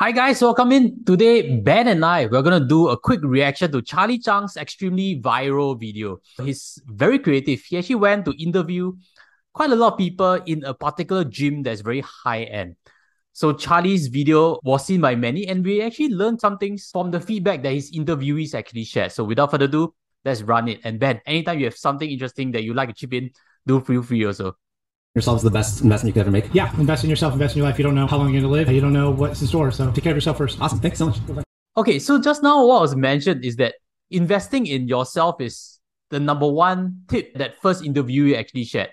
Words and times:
Hi 0.00 0.12
guys, 0.12 0.40
welcome 0.40 0.72
in. 0.72 1.04
Today, 1.04 1.60
Ben 1.60 1.86
and 1.86 2.02
I, 2.02 2.24
we're 2.24 2.40
gonna 2.40 2.66
do 2.66 2.88
a 2.88 2.96
quick 2.96 3.20
reaction 3.22 3.70
to 3.72 3.82
Charlie 3.82 4.18
Chang's 4.18 4.56
extremely 4.56 5.20
viral 5.20 5.78
video. 5.78 6.22
He's 6.42 6.80
very 6.86 7.18
creative. 7.18 7.60
He 7.60 7.76
actually 7.76 7.96
went 7.96 8.24
to 8.24 8.32
interview 8.42 8.94
quite 9.52 9.68
a 9.68 9.76
lot 9.76 9.92
of 9.92 9.98
people 9.98 10.40
in 10.46 10.64
a 10.64 10.72
particular 10.72 11.24
gym 11.24 11.62
that's 11.62 11.82
very 11.82 12.00
high 12.00 12.44
end. 12.44 12.76
So 13.34 13.52
Charlie's 13.52 14.06
video 14.06 14.58
was 14.64 14.86
seen 14.86 15.02
by 15.02 15.16
many, 15.16 15.46
and 15.46 15.62
we 15.62 15.82
actually 15.82 16.14
learned 16.14 16.40
some 16.40 16.56
things 16.56 16.88
from 16.90 17.10
the 17.10 17.20
feedback 17.20 17.62
that 17.62 17.74
his 17.74 17.92
interviewees 17.92 18.54
actually 18.54 18.84
shared. 18.84 19.12
So 19.12 19.24
without 19.24 19.50
further 19.50 19.66
ado, 19.66 19.94
let's 20.24 20.40
run 20.40 20.68
it. 20.68 20.80
And 20.82 20.98
Ben, 20.98 21.20
anytime 21.26 21.58
you 21.58 21.66
have 21.66 21.76
something 21.76 22.10
interesting 22.10 22.52
that 22.52 22.64
you 22.64 22.72
like 22.72 22.88
to 22.88 22.94
chip 22.94 23.12
in, 23.12 23.32
do 23.66 23.82
feel 23.82 24.02
free 24.02 24.24
also 24.24 24.56
yourself 25.14 25.38
is 25.38 25.42
the 25.42 25.50
best 25.50 25.82
investment 25.82 26.08
you 26.08 26.12
could 26.12 26.26
ever 26.26 26.30
make. 26.30 26.52
Yeah, 26.54 26.72
invest 26.78 27.02
in 27.02 27.10
yourself, 27.10 27.32
invest 27.32 27.56
in 27.56 27.58
your 27.58 27.68
life. 27.68 27.78
You 27.78 27.82
don't 27.84 27.94
know 27.94 28.06
how 28.06 28.16
long 28.16 28.32
you're 28.32 28.42
going 28.42 28.52
to 28.52 28.58
live. 28.58 28.72
You 28.72 28.80
don't 28.80 28.92
know 28.92 29.10
what's 29.10 29.40
in 29.40 29.48
store. 29.48 29.70
So 29.72 29.90
take 29.90 30.04
care 30.04 30.12
of 30.12 30.16
yourself 30.16 30.38
first. 30.38 30.60
Awesome. 30.60 30.78
Thanks 30.78 30.98
so 30.98 31.06
much. 31.06 31.18
Okay, 31.76 31.98
so 31.98 32.20
just 32.20 32.42
now 32.42 32.64
what 32.64 32.82
was 32.82 32.94
mentioned 32.94 33.44
is 33.44 33.56
that 33.56 33.74
investing 34.10 34.66
in 34.66 34.86
yourself 34.86 35.40
is 35.40 35.80
the 36.10 36.20
number 36.20 36.46
one 36.46 37.02
tip 37.08 37.34
that 37.34 37.60
first 37.60 37.82
interviewee 37.82 38.36
actually 38.36 38.64
shared. 38.64 38.90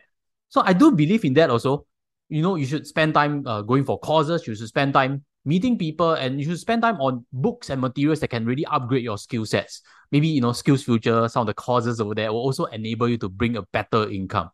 So 0.50 0.62
I 0.62 0.74
do 0.74 0.92
believe 0.92 1.24
in 1.26 1.34
that 1.36 1.50
also. 1.50 1.86
You 2.30 2.42
know, 2.42 2.56
you 2.56 2.66
should 2.66 2.86
spend 2.86 3.14
time 3.14 3.46
uh, 3.48 3.62
going 3.62 3.86
for 3.86 4.00
courses. 4.00 4.46
You 4.48 4.56
should 4.56 4.68
spend 4.68 4.94
time 4.94 5.24
meeting 5.46 5.78
people, 5.78 6.14
and 6.14 6.40
you 6.40 6.46
should 6.46 6.60
spend 6.60 6.82
time 6.82 7.00
on 7.00 7.26
books 7.32 7.70
and 7.70 7.80
materials 7.80 8.20
that 8.20 8.30
can 8.30 8.46
really 8.46 8.66
upgrade 8.66 9.04
your 9.04 9.18
skill 9.18 9.46
sets. 9.46 9.82
Maybe 10.12 10.28
you 10.28 10.42
know, 10.42 10.52
Skills 10.52 10.84
Future, 10.84 11.30
some 11.30 11.42
of 11.42 11.48
the 11.48 11.54
courses 11.54 12.02
over 12.02 12.16
there 12.16 12.34
will 12.34 12.42
also 12.42 12.66
enable 12.66 13.08
you 13.08 13.18
to 13.20 13.30
bring 13.30 13.56
a 13.56 13.62
better 13.62 14.10
income. 14.10 14.50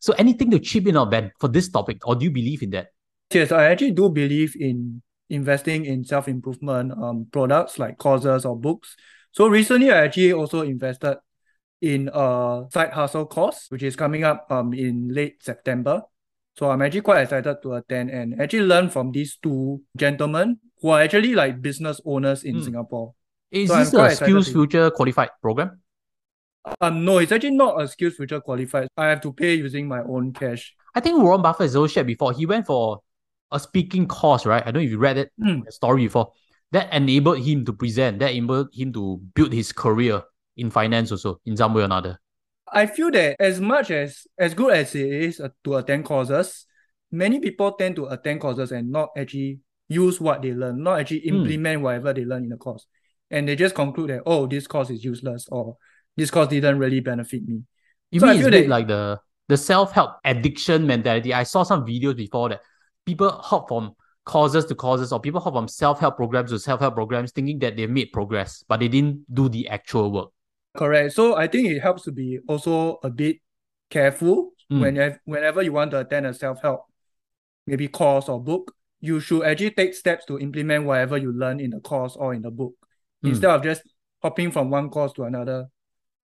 So 0.00 0.14
anything 0.18 0.50
to 0.50 0.58
chip 0.58 0.86
in 0.86 0.96
on 0.96 1.10
Ben 1.10 1.32
for 1.38 1.48
this 1.48 1.68
topic, 1.68 2.06
or 2.06 2.14
do 2.14 2.24
you 2.24 2.30
believe 2.30 2.62
in 2.62 2.70
that? 2.70 2.88
Yes, 3.32 3.52
I 3.52 3.66
actually 3.66 3.92
do 3.92 4.08
believe 4.08 4.54
in 4.58 5.02
investing 5.28 5.84
in 5.84 6.04
self-improvement 6.04 6.92
um 6.92 7.26
products 7.32 7.78
like 7.78 7.98
courses 7.98 8.44
or 8.44 8.56
books. 8.56 8.94
So 9.32 9.48
recently 9.48 9.90
I 9.90 10.04
actually 10.04 10.32
also 10.32 10.62
invested 10.62 11.18
in 11.80 12.08
a 12.14 12.64
side 12.70 12.92
hustle 12.92 13.26
course, 13.26 13.66
which 13.68 13.82
is 13.82 13.96
coming 13.96 14.22
up 14.22 14.46
um 14.50 14.72
in 14.72 15.08
late 15.12 15.42
September. 15.42 16.02
So 16.56 16.70
I'm 16.70 16.80
actually 16.80 17.02
quite 17.02 17.22
excited 17.22 17.56
to 17.62 17.74
attend 17.74 18.10
and 18.10 18.40
actually 18.40 18.64
learn 18.64 18.88
from 18.88 19.12
these 19.12 19.36
two 19.42 19.82
gentlemen 19.96 20.58
who 20.80 20.90
are 20.90 21.02
actually 21.02 21.34
like 21.34 21.60
business 21.60 22.00
owners 22.04 22.44
in 22.44 22.56
mm. 22.56 22.64
Singapore. 22.64 23.12
Is 23.50 23.68
so 23.68 23.76
this 23.76 23.92
a 23.94 24.10
Skills 24.16 24.48
Future 24.48 24.90
qualified 24.90 25.30
program? 25.42 25.80
Um, 26.80 27.04
no, 27.04 27.18
it's 27.18 27.32
actually 27.32 27.52
not 27.52 27.80
a 27.80 27.88
Skills 27.88 28.14
Future 28.14 28.40
qualified. 28.40 28.88
I 28.96 29.06
have 29.06 29.20
to 29.22 29.32
pay 29.32 29.54
using 29.54 29.86
my 29.86 30.00
own 30.00 30.32
cash. 30.32 30.74
I 30.94 31.00
think 31.00 31.20
Warren 31.20 31.42
Buffett 31.42 31.64
has 31.64 31.76
also 31.76 31.92
shared 31.92 32.06
before. 32.06 32.32
He 32.32 32.46
went 32.46 32.66
for 32.66 33.02
a 33.52 33.60
speaking 33.60 34.08
course, 34.08 34.46
right? 34.46 34.62
I 34.62 34.66
don't 34.70 34.82
know 34.82 34.86
if 34.86 34.90
you 34.90 34.98
read 34.98 35.18
it, 35.18 35.32
mm. 35.40 35.70
story 35.72 36.04
before. 36.04 36.32
That 36.72 36.92
enabled 36.92 37.40
him 37.40 37.64
to 37.66 37.72
present. 37.72 38.18
That 38.18 38.32
enabled 38.32 38.70
him 38.72 38.92
to 38.94 39.20
build 39.34 39.52
his 39.52 39.72
career 39.72 40.22
in 40.56 40.70
finance 40.70 41.12
also 41.12 41.40
in 41.46 41.56
some 41.56 41.74
way 41.74 41.82
or 41.82 41.84
another. 41.84 42.18
I 42.72 42.86
feel 42.86 43.10
that 43.12 43.36
as 43.38 43.60
much 43.60 43.90
as 43.92 44.26
as 44.38 44.54
good 44.54 44.72
as 44.72 44.94
it 44.94 45.06
is 45.06 45.40
uh, 45.40 45.50
to 45.64 45.76
attend 45.76 46.04
courses, 46.04 46.66
many 47.12 47.38
people 47.38 47.72
tend 47.72 47.94
to 47.96 48.06
attend 48.06 48.40
courses 48.40 48.72
and 48.72 48.90
not 48.90 49.10
actually 49.16 49.60
use 49.88 50.20
what 50.20 50.42
they 50.42 50.52
learn, 50.52 50.82
not 50.82 50.98
actually 51.00 51.20
hmm. 51.20 51.36
implement 51.36 51.80
mm. 51.80 51.82
whatever 51.84 52.12
they 52.12 52.24
learn 52.24 52.42
in 52.42 52.48
the 52.48 52.56
course, 52.56 52.86
and 53.30 53.46
they 53.46 53.54
just 53.54 53.74
conclude 53.76 54.10
that 54.10 54.22
oh, 54.26 54.46
this 54.46 54.66
course 54.66 54.90
is 54.90 55.04
useless 55.04 55.46
or 55.52 55.76
this 56.16 56.30
course 56.30 56.48
didn't 56.48 56.78
really 56.78 57.00
benefit 57.00 57.46
me. 57.46 57.62
You 58.10 58.20
so 58.20 58.26
mean 58.26 58.36
I 58.36 58.40
feel 58.40 58.50
that 58.50 58.68
like 58.68 58.86
the 58.88 59.20
the 59.48 59.56
self 59.56 59.92
help 59.92 60.12
addiction 60.24 60.86
mentality? 60.86 61.34
I 61.34 61.42
saw 61.42 61.62
some 61.62 61.84
videos 61.84 62.16
before 62.16 62.48
that 62.50 62.60
people 63.04 63.30
hop 63.30 63.68
from 63.68 63.94
courses 64.24 64.64
to 64.66 64.74
courses 64.74 65.12
or 65.12 65.20
people 65.20 65.40
hop 65.40 65.54
from 65.54 65.68
self 65.68 66.00
help 66.00 66.16
programs 66.16 66.50
to 66.50 66.58
self 66.58 66.80
help 66.80 66.94
programs, 66.94 67.32
thinking 67.32 67.58
that 67.60 67.76
they 67.76 67.86
made 67.86 68.12
progress, 68.12 68.64
but 68.68 68.80
they 68.80 68.88
didn't 68.88 69.24
do 69.32 69.48
the 69.48 69.68
actual 69.68 70.12
work. 70.12 70.28
Correct. 70.76 71.12
So 71.12 71.36
I 71.36 71.46
think 71.46 71.68
it 71.68 71.80
helps 71.80 72.02
to 72.02 72.12
be 72.12 72.38
also 72.48 72.98
a 73.02 73.10
bit 73.10 73.38
careful 73.90 74.52
mm. 74.70 74.80
when 74.80 74.96
you 74.96 75.14
whenever 75.24 75.62
you 75.62 75.72
want 75.72 75.90
to 75.92 76.00
attend 76.00 76.26
a 76.26 76.34
self 76.34 76.60
help, 76.62 76.84
maybe 77.66 77.88
course 77.88 78.28
or 78.28 78.42
book. 78.42 78.72
You 79.00 79.20
should 79.20 79.44
actually 79.44 79.70
take 79.72 79.94
steps 79.94 80.24
to 80.26 80.38
implement 80.38 80.84
whatever 80.84 81.18
you 81.18 81.30
learn 81.30 81.60
in 81.60 81.70
the 81.70 81.80
course 81.80 82.16
or 82.16 82.34
in 82.34 82.42
the 82.42 82.50
book, 82.50 82.74
mm. 83.24 83.30
instead 83.30 83.50
of 83.50 83.62
just 83.62 83.82
hopping 84.22 84.50
from 84.50 84.70
one 84.70 84.90
course 84.90 85.12
to 85.14 85.24
another 85.24 85.68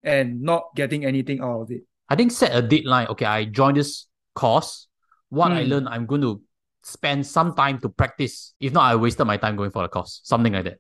and 0.03 0.43
not 0.43 0.75
getting 0.75 1.05
anything 1.05 1.41
out 1.41 1.63
of 1.63 1.71
it. 1.71 1.83
I 2.09 2.17
think 2.17 2.33
set 2.33 2.57
a 2.57 2.63
deadline. 2.63 3.09
Okay, 3.09 3.27
I 3.27 3.45
join 3.45 3.75
this 3.75 4.07
course. 4.35 4.89
What 5.29 5.53
I 5.53 5.65
hmm. 5.65 5.71
learn, 5.71 5.89
I'm 5.89 6.07
going 6.07 6.23
to 6.23 6.41
spend 6.83 7.27
some 7.27 7.55
time 7.55 7.81
to 7.81 7.89
practice. 7.89 8.55
If 8.61 8.73
not, 8.73 8.85
I 8.85 8.97
wasted 8.97 9.27
my 9.27 9.37
time 9.37 9.57
going 9.57 9.71
for 9.71 9.83
the 9.83 9.89
course. 9.89 10.21
Something 10.25 10.55
like 10.55 10.65
that. 10.65 10.79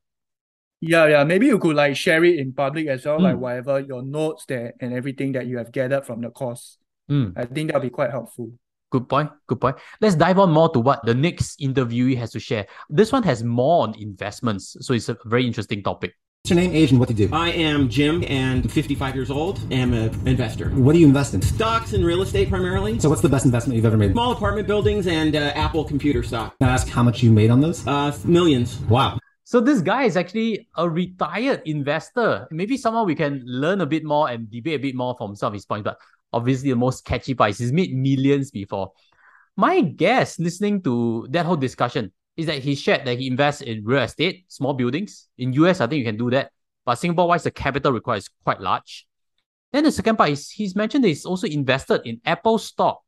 Yeah, 0.81 1.07
yeah. 1.07 1.25
Maybe 1.25 1.47
you 1.47 1.59
could 1.59 1.77
like 1.77 1.97
share 1.97 2.25
it 2.25 2.39
in 2.39 2.53
public 2.53 2.87
as 2.87 3.05
well, 3.05 3.19
mm. 3.19 3.23
like 3.23 3.35
hmm. 3.35 3.41
whatever 3.41 3.81
your 3.81 4.03
notes 4.03 4.45
there 4.47 4.75
and 4.81 4.95
everything 4.95 5.33
that 5.33 5.47
you 5.47 5.59
have 5.59 5.73
gathered 5.73 6.07
from 6.07 6.21
the 6.21 6.31
course. 6.31 6.79
Mm. 7.11 7.33
I 7.37 7.45
think 7.47 7.69
that'll 7.69 7.83
be 7.83 7.91
quite 7.91 8.11
helpful. 8.11 8.53
Good 8.91 9.09
point. 9.09 9.31
Good 9.47 9.61
point. 9.61 9.77
Let's 10.01 10.15
dive 10.15 10.39
on 10.39 10.51
more 10.51 10.71
to 10.71 10.81
what 10.81 11.05
the 11.05 11.15
next 11.15 11.61
interviewee 11.61 12.17
has 12.17 12.31
to 12.33 12.41
share. 12.41 12.67
This 12.89 13.13
one 13.13 13.23
has 13.25 13.45
more 13.45 13.83
on 13.83 13.95
investments, 13.99 14.77
so 14.81 14.95
it's 14.95 15.11
a 15.11 15.19
very 15.27 15.47
interesting 15.47 15.83
topic. 15.83 16.15
What's 16.49 16.59
your 16.59 16.67
name, 16.67 16.75
age, 16.75 16.93
and 16.93 16.99
what 16.99 17.11
do 17.11 17.15
you 17.15 17.29
do? 17.29 17.37
I 17.37 17.51
am 17.51 17.91
Jim, 17.91 18.25
and 18.27 18.73
55 18.73 19.15
years 19.15 19.31
old. 19.31 19.61
I 19.71 19.75
am 19.75 19.93
an 19.93 20.27
investor. 20.27 20.71
What 20.71 20.95
do 20.95 20.99
you 20.99 21.07
invest 21.07 21.35
in? 21.35 21.43
Stocks 21.43 21.93
and 21.93 22.03
real 22.03 22.23
estate 22.23 22.49
primarily. 22.49 22.99
So, 22.99 23.11
what's 23.11 23.21
the 23.21 23.29
best 23.29 23.45
investment 23.45 23.77
you've 23.77 23.85
ever 23.85 23.99
made? 23.99 24.13
Small 24.13 24.33
apartment 24.33 24.67
buildings 24.67 25.07
and 25.07 25.37
uh, 25.37 25.53
Apple 25.55 25.85
computer 25.85 26.23
stock. 26.23 26.59
Can 26.59 26.71
I 26.71 26.73
ask 26.73 26.89
how 26.89 27.03
much 27.03 27.23
you 27.23 27.31
made 27.33 27.51
on 27.51 27.61
those? 27.61 27.87
Uh, 27.87 28.17
millions. 28.25 28.81
Wow. 28.89 29.19
So 29.45 29.61
this 29.61 29.83
guy 29.83 30.05
is 30.05 30.17
actually 30.17 30.67
a 30.75 30.89
retired 30.89 31.61
investor. 31.67 32.49
Maybe 32.51 32.79
someone 32.79 33.05
we 33.05 33.15
can 33.15 33.43
learn 33.45 33.83
a 33.83 33.87
bit 33.87 34.05
more 34.05 34.31
and 34.31 34.51
debate 34.51 34.81
a 34.81 34.83
bit 34.83 34.95
more 34.95 35.15
from 35.19 35.37
some 35.37 35.49
of 35.49 35.53
his 35.53 35.67
points. 35.67 35.85
But 35.85 35.99
obviously, 36.33 36.71
the 36.71 36.77
most 36.77 37.05
catchy 37.05 37.35
part 37.35 37.51
is 37.51 37.59
he's 37.59 37.73
made 37.73 37.95
millions 37.95 38.51
before. 38.51 38.93
My 39.55 39.83
guess, 39.83 40.39
listening 40.39 40.81
to 40.85 41.27
that 41.29 41.45
whole 41.45 41.57
discussion, 41.57 42.11
is 42.39 42.47
that 42.47 42.61
he 42.61 42.77
shared 42.77 43.05
that 43.05 43.19
he 43.19 43.27
invests 43.27 43.63
in 43.63 43.85
real 43.85 44.03
estate, 44.03 44.45
small 44.47 44.73
buildings. 44.73 45.27
In 45.39 45.53
US, 45.55 45.81
I 45.81 45.89
think 45.89 45.99
you 45.99 46.05
can 46.05 46.17
do 46.17 46.31
that. 46.31 46.53
But 46.87 46.95
Singapore 46.95 47.27
wise, 47.27 47.43
the 47.43 47.51
capital 47.51 47.93
required 47.93 48.19
is 48.19 48.31
quite 48.45 48.61
large. 48.61 49.07
Then 49.73 49.83
the 49.83 49.91
second 49.91 50.17
part 50.17 50.31
is 50.31 50.49
he's 50.49 50.77
mentioned 50.77 51.03
that 51.03 51.09
he's 51.09 51.27
also 51.27 51.49
invested 51.49 52.03
in 52.05 52.21
Apple 52.25 52.59
stock. 52.59 53.03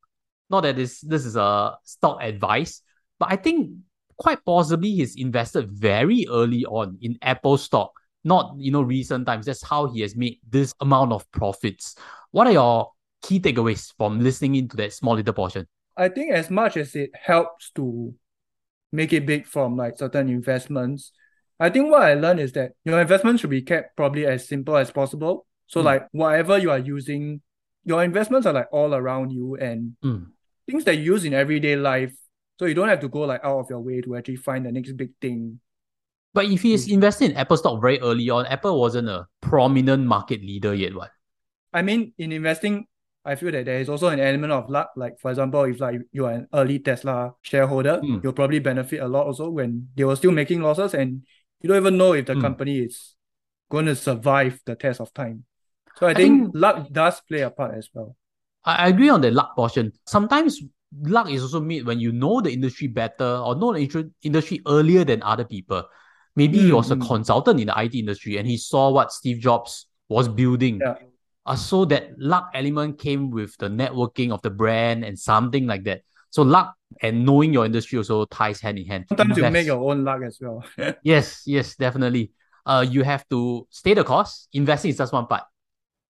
Not 0.50 0.62
that 0.62 0.74
this, 0.74 1.00
this 1.00 1.24
is 1.24 1.36
a 1.36 1.76
stock 1.84 2.19
advice, 2.20 2.82
but 3.20 3.30
I 3.30 3.36
think 3.36 3.70
quite 4.19 4.44
possibly 4.44 4.96
he's 4.96 5.14
invested 5.14 5.70
very 5.70 6.26
early 6.28 6.66
on 6.66 6.98
in 7.00 7.16
Apple 7.22 7.56
stock, 7.56 7.92
not 8.24 8.56
you 8.58 8.72
know 8.72 8.82
recent 8.82 9.26
times. 9.26 9.46
That's 9.46 9.62
how 9.62 9.86
he 9.86 10.00
has 10.00 10.16
made 10.16 10.40
this 10.50 10.74
amount 10.80 11.12
of 11.12 11.30
profits. 11.30 11.94
What 12.32 12.48
are 12.48 12.52
your 12.52 12.90
key 13.22 13.38
takeaways 13.38 13.94
from 13.96 14.19
listening 14.19 14.56
into 14.56 14.76
that 14.78 14.92
small 14.92 15.14
little 15.14 15.32
portion? 15.32 15.69
I 15.96 16.08
think 16.08 16.32
as 16.32 16.50
much 16.50 16.76
as 16.76 16.96
it 16.96 17.10
helps 17.14 17.70
to 17.76 18.12
make 18.92 19.12
it 19.12 19.26
big 19.26 19.46
from 19.46 19.76
like 19.76 19.98
certain 19.98 20.28
investments, 20.28 21.12
I 21.58 21.68
think 21.68 21.90
what 21.90 22.02
I 22.02 22.14
learned 22.14 22.40
is 22.40 22.52
that 22.52 22.72
your 22.84 23.00
investment 23.00 23.38
should 23.38 23.50
be 23.50 23.62
kept 23.62 23.96
probably 23.96 24.26
as 24.26 24.48
simple 24.48 24.76
as 24.76 24.90
possible. 24.90 25.46
So 25.66 25.82
mm. 25.82 25.84
like 25.84 26.08
whatever 26.12 26.56
you 26.58 26.70
are 26.70 26.78
using, 26.78 27.42
your 27.84 28.02
investments 28.02 28.46
are 28.46 28.54
like 28.54 28.68
all 28.72 28.94
around 28.94 29.30
you 29.30 29.56
and 29.56 29.94
mm. 30.02 30.26
things 30.66 30.84
that 30.84 30.96
you 30.96 31.14
use 31.14 31.24
in 31.24 31.34
everyday 31.34 31.76
life. 31.76 32.14
So 32.58 32.64
you 32.64 32.74
don't 32.74 32.88
have 32.88 33.00
to 33.00 33.08
go 33.08 33.20
like 33.20 33.44
out 33.44 33.60
of 33.60 33.66
your 33.70 33.80
way 33.80 34.00
to 34.00 34.16
actually 34.16 34.36
find 34.36 34.64
the 34.64 34.72
next 34.72 34.92
big 34.96 35.10
thing. 35.20 35.60
But 36.32 36.46
if 36.46 36.62
he's 36.62 36.88
mm. 36.88 36.92
invested 36.92 37.32
in 37.32 37.36
Apple 37.36 37.58
stock 37.58 37.80
very 37.80 38.00
early 38.00 38.30
on, 38.30 38.46
Apple 38.46 38.80
wasn't 38.80 39.08
a 39.08 39.26
prominent 39.42 40.06
market 40.06 40.40
leader 40.40 40.74
yet, 40.74 40.94
what? 40.94 41.10
I 41.72 41.82
mean, 41.82 42.14
in 42.18 42.32
investing, 42.32 42.86
I 43.25 43.34
feel 43.34 43.53
that 43.53 43.66
there 43.66 43.81
is 43.81 43.88
also 43.88 44.08
an 44.08 44.20
element 44.20 44.53
of 44.53 44.70
luck. 44.70 44.91
Like 44.97 45.19
for 45.20 45.31
example, 45.31 45.64
if 45.64 45.81
like 45.81 46.00
you 46.12 46.26
are 46.26 46.32
an 46.32 46.48
early 46.54 46.78
Tesla 46.78 47.34
shareholder, 47.42 48.00
mm. 48.03 48.22
you'll 48.22 48.32
probably 48.32 48.60
benefit 48.60 49.00
a 49.00 49.08
lot 49.08 49.26
also 49.26 49.50
when 49.50 49.88
they 49.94 50.04
were 50.04 50.16
still 50.16 50.32
making 50.32 50.62
losses 50.62 50.94
and 50.94 51.22
you 51.60 51.69
don't 51.69 51.76
even 51.76 51.99
know 51.99 52.14
if 52.14 52.26
the 52.26 52.34
mm. 52.34 52.40
company 52.40 52.78
is 52.78 53.14
going 53.70 53.87
to 53.87 53.94
survive 53.94 54.61
the 54.64 54.75
test 54.75 55.00
of 55.00 55.12
time. 55.12 55.44
So 55.96 56.06
I, 56.06 56.11
I 56.11 56.14
think, 56.14 56.43
think, 56.44 56.50
luck 56.55 56.88
does 56.90 57.20
play 57.28 57.40
a 57.40 57.50
part 57.50 57.75
as 57.75 57.90
well. 57.93 58.17
I 58.64 58.88
agree 58.88 59.08
on 59.08 59.20
the 59.20 59.31
luck 59.31 59.55
portion. 59.55 59.93
Sometimes 60.06 60.61
luck 61.02 61.31
is 61.31 61.43
also 61.43 61.61
made 61.61 61.87
when 61.87 62.00
you 62.00 62.12
know 62.12 62.40
the 62.40 62.52
industry 62.52 62.88
better 62.88 63.37
or 63.37 63.55
know 63.55 63.72
the 63.72 64.11
industry 64.22 64.61
earlier 64.67 65.05
than 65.05 65.22
other 65.22 65.44
people. 65.44 65.84
Maybe 66.37 66.58
mm, 66.58 66.67
he 66.67 66.72
was 66.72 66.90
a 66.90 66.94
hmm. 66.94 67.02
consultant 67.02 67.61
in 67.61 67.67
the 67.67 67.82
IT 67.82 67.94
industry 67.94 68.38
and 68.38 68.46
he 68.46 68.56
saw 68.56 68.90
what 68.90 69.12
Steve 69.12 69.38
Jobs 69.40 69.87
was 70.08 70.28
building. 70.28 70.81
Yeah. 70.81 70.94
Uh, 71.46 71.56
so 71.56 71.84
that 71.87 72.10
luck 72.19 72.50
element 72.54 72.98
came 72.98 73.31
with 73.31 73.56
the 73.58 73.69
networking 73.69 74.31
of 74.31 74.42
the 74.42 74.50
brand 74.50 75.04
and 75.04 75.19
something 75.19 75.66
like 75.66 75.84
that. 75.84 76.02
So 76.31 76.42
luck 76.42 76.75
and 77.02 77.25
knowing 77.25 77.52
your 77.52 77.64
industry 77.64 77.98
also 77.98 78.25
ties 78.26 78.60
hand 78.60 78.78
in 78.78 78.87
hand. 78.87 79.06
Sometimes 79.08 79.37
you 79.37 79.50
make 79.50 79.66
your 79.66 79.90
own 79.90 80.04
luck 80.04 80.20
as 80.25 80.38
well. 80.40 80.64
yes, 81.02 81.42
yes, 81.46 81.76
definitely. 81.76 82.32
Uh, 82.64 82.87
you 82.88 83.02
have 83.02 83.28
to 83.31 83.66
stay 83.70 83.94
the 83.94 84.04
course. 84.04 84.48
Investing 84.52 84.90
is 84.90 84.98
just 84.98 85.12
one 85.12 85.26
part, 85.26 85.44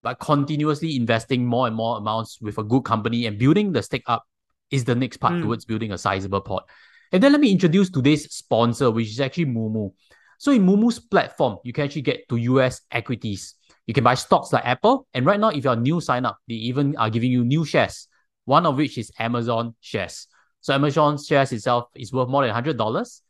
but 0.03 0.19
continuously 0.19 0.95
investing 0.95 1.45
more 1.45 1.67
and 1.67 1.75
more 1.75 1.97
amounts 1.97 2.39
with 2.41 2.57
a 2.57 2.63
good 2.63 2.83
company 2.83 3.25
and 3.25 3.39
building 3.39 3.71
the 3.71 3.81
stake 3.81 4.03
up 4.07 4.25
is 4.69 4.85
the 4.85 4.95
next 4.95 5.17
part 5.17 5.33
mm. 5.33 5.43
towards 5.43 5.65
building 5.65 5.91
a 5.91 5.97
sizable 5.97 6.41
pot. 6.41 6.67
And 7.11 7.21
then 7.21 7.31
let 7.31 7.41
me 7.41 7.51
introduce 7.51 7.89
today's 7.89 8.31
sponsor, 8.33 8.91
which 8.91 9.09
is 9.09 9.19
actually 9.19 9.45
Moomoo. 9.45 9.91
So 10.37 10.51
in 10.51 10.65
Moomoo's 10.65 10.99
platform, 10.99 11.57
you 11.63 11.73
can 11.73 11.85
actually 11.85 12.01
get 12.01 12.27
to 12.29 12.37
US 12.37 12.81
equities. 12.91 13.55
You 13.91 13.93
can 13.93 14.05
buy 14.05 14.13
stocks 14.13 14.53
like 14.53 14.65
Apple. 14.65 15.05
And 15.13 15.25
right 15.25 15.37
now, 15.37 15.49
if 15.49 15.65
you're 15.65 15.73
a 15.73 15.75
new 15.75 15.99
sign 15.99 16.25
up, 16.25 16.37
they 16.47 16.53
even 16.53 16.95
are 16.95 17.09
giving 17.09 17.29
you 17.29 17.43
new 17.43 17.65
shares, 17.65 18.07
one 18.45 18.65
of 18.65 18.77
which 18.77 18.97
is 18.97 19.11
Amazon 19.19 19.75
shares. 19.81 20.29
So 20.61 20.73
Amazon 20.73 21.17
shares 21.17 21.51
itself 21.51 21.89
is 21.93 22.13
worth 22.13 22.29
more 22.29 22.47
than 22.47 22.55
$100. 22.55 23.21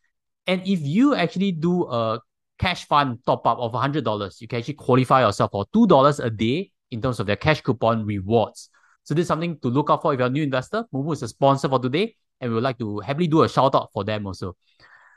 And 0.46 0.62
if 0.68 0.81
you 0.81 1.16
actually 1.16 1.54
do 1.54 1.90
a 1.90 2.19
cash 2.60 2.86
fund 2.86 3.18
top 3.25 3.48
up 3.48 3.58
of 3.58 3.72
$100, 3.72 4.40
you 4.40 4.48
can 4.48 4.60
actually 4.60 4.75
qualify 4.75 5.22
yourself 5.22 5.50
for 5.50 5.66
$2 5.74 6.24
a 6.24 6.30
day 6.30 6.72
in 6.92 7.02
terms 7.02 7.19
of 7.19 7.25
their 7.25 7.38
cash 7.38 7.62
coupon 7.62 8.06
rewards. 8.06 8.69
So 9.02 9.16
this 9.16 9.24
is 9.24 9.30
something 9.30 9.57
to 9.62 9.68
look 9.68 9.90
out 9.90 10.04
for 10.04 10.14
if 10.14 10.19
you're 10.19 10.28
a 10.28 10.30
new 10.30 10.44
investor. 10.44 10.86
Moomoo 10.94 11.14
is 11.14 11.24
a 11.24 11.28
sponsor 11.28 11.69
for 11.69 11.80
today, 11.80 12.16
and 12.40 12.52
we 12.52 12.54
would 12.54 12.64
like 12.64 12.78
to 12.78 13.00
happily 13.00 13.25
do 13.25 13.42
a 13.42 13.50
shout 13.50 13.74
out 13.74 13.90
for 13.92 14.04
them 14.04 14.28
also. 14.28 14.56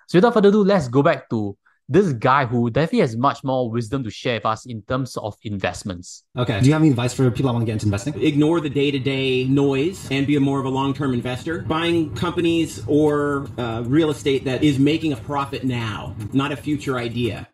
So 0.09 0.17
without 0.17 0.33
further 0.33 0.49
ado, 0.49 0.65
let's 0.65 0.89
go 0.89 1.03
back 1.03 1.29
to 1.29 1.55
this 1.89 2.13
guy 2.15 2.47
who 2.47 2.71
definitely 2.71 3.01
has 3.01 3.17
much 3.17 3.45
more 3.45 3.71
wisdom 3.71 4.03
to 4.05 4.11
share 4.11 4.37
with 4.37 4.47
us 4.47 4.65
in 4.65 4.83
terms 4.83 5.17
of 5.19 5.37
investments. 5.43 6.25
Okay. 6.37 6.61
Do 6.61 6.67
you 6.67 6.73
have 6.73 6.83
any 6.83 6.91
advice 6.91 7.13
for 7.13 7.31
people 7.31 7.49
that 7.49 7.53
want 7.55 7.63
to 7.63 7.67
get 7.67 7.75
into 7.75 7.87
investing? 7.87 8.21
Ignore 8.23 8.61
the 8.61 8.71
day 8.71 8.91
to 8.91 8.99
day 8.99 9.45
noise 9.45 10.09
and 10.11 10.27
be 10.27 10.37
a 10.37 10.41
more 10.41 10.59
of 10.61 10.65
a 10.67 10.71
long 10.71 10.95
term 10.95 11.13
investor. 11.13 11.61
Buying 11.63 12.15
companies 12.15 12.83
or 12.87 13.47
uh, 13.59 13.83
real 13.87 14.11
estate 14.11 14.45
that 14.45 14.63
is 14.65 14.79
making 14.79 15.13
a 15.13 15.17
profit 15.17 15.65
now, 15.65 16.17
not 16.33 16.53
a 16.53 16.57
future 16.57 16.97
idea. 16.97 17.49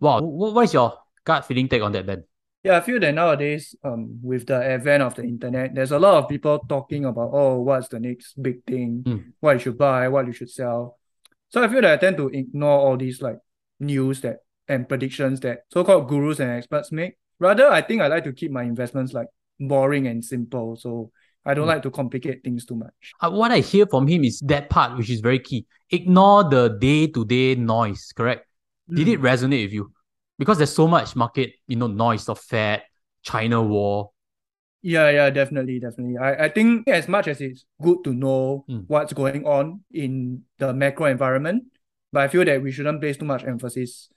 Wow, 0.00 0.20
what 0.22 0.62
is 0.64 0.72
your 0.72 0.94
gut 1.24 1.44
feeling 1.44 1.68
take 1.68 1.82
on 1.82 1.92
that, 1.92 2.06
Ben? 2.06 2.24
Yeah, 2.64 2.78
I 2.78 2.80
feel 2.80 2.98
that 3.00 3.14
nowadays, 3.14 3.74
um, 3.84 4.18
with 4.22 4.46
the 4.46 4.56
advent 4.64 5.02
of 5.02 5.14
the 5.14 5.22
internet, 5.22 5.74
there's 5.74 5.92
a 5.92 5.98
lot 5.98 6.14
of 6.22 6.28
people 6.28 6.58
talking 6.68 7.04
about, 7.04 7.30
oh, 7.32 7.60
what's 7.60 7.88
the 7.88 8.00
next 8.00 8.40
big 8.42 8.64
thing, 8.64 9.02
Mm. 9.06 9.32
what 9.40 9.52
you 9.54 9.58
should 9.60 9.78
buy, 9.78 10.08
what 10.08 10.26
you 10.26 10.32
should 10.32 10.50
sell. 10.50 10.98
So 11.50 11.62
I 11.62 11.68
feel 11.68 11.82
that 11.82 11.92
I 11.92 11.96
tend 11.96 12.16
to 12.16 12.28
ignore 12.28 12.78
all 12.78 12.96
these 12.96 13.22
like 13.22 13.38
news 13.80 14.20
that 14.22 14.38
and 14.68 14.88
predictions 14.88 15.40
that 15.40 15.60
so-called 15.72 16.08
gurus 16.08 16.40
and 16.40 16.50
experts 16.50 16.92
make. 16.92 17.14
Rather, 17.38 17.68
I 17.68 17.80
think 17.80 18.02
I 18.02 18.08
like 18.08 18.24
to 18.24 18.32
keep 18.32 18.50
my 18.50 18.62
investments 18.64 19.12
like 19.12 19.28
boring 19.58 20.06
and 20.06 20.24
simple. 20.24 20.76
So 20.76 21.10
I 21.44 21.54
don't 21.54 21.64
Mm. 21.64 21.68
like 21.74 21.82
to 21.82 21.90
complicate 21.90 22.42
things 22.44 22.66
too 22.66 22.74
much. 22.76 23.14
Uh, 23.20 23.30
what 23.30 23.50
I 23.50 23.60
hear 23.60 23.86
from 23.86 24.06
him 24.06 24.24
is 24.24 24.40
that 24.40 24.68
part, 24.68 24.98
which 24.98 25.08
is 25.08 25.20
very 25.20 25.38
key. 25.38 25.66
Ignore 25.90 26.44
the 26.50 26.68
day 26.68 27.06
to 27.06 27.24
day 27.24 27.54
noise, 27.54 28.12
correct? 28.14 28.46
Did 28.92 29.06
Mm. 29.08 29.12
it 29.14 29.20
resonate 29.22 29.64
with 29.64 29.72
you? 29.72 29.92
Because 30.38 30.58
there's 30.58 30.74
so 30.74 30.86
much 30.86 31.16
market, 31.16 31.54
you 31.66 31.76
know, 31.76 31.86
noise 31.86 32.28
of 32.28 32.38
Fed, 32.38 32.82
China 33.22 33.62
war. 33.62 34.10
Yeah, 34.82 35.10
yeah, 35.10 35.30
definitely, 35.30 35.80
definitely. 35.80 36.18
I, 36.18 36.44
I 36.44 36.48
think 36.48 36.86
as 36.88 37.08
much 37.08 37.26
as 37.26 37.40
it's 37.40 37.64
good 37.82 38.04
to 38.04 38.14
know 38.14 38.64
Mm. 38.68 38.84
what's 38.86 39.12
going 39.12 39.44
on 39.46 39.82
in 39.90 40.42
the 40.58 40.72
macro 40.72 41.06
environment, 41.06 41.64
but 42.12 42.22
I 42.22 42.28
feel 42.28 42.44
that 42.44 42.62
we 42.62 42.72
shouldn't 42.72 43.00
place 43.00 43.16
too 43.16 43.24
much 43.24 43.44
emphasis. 43.44 44.08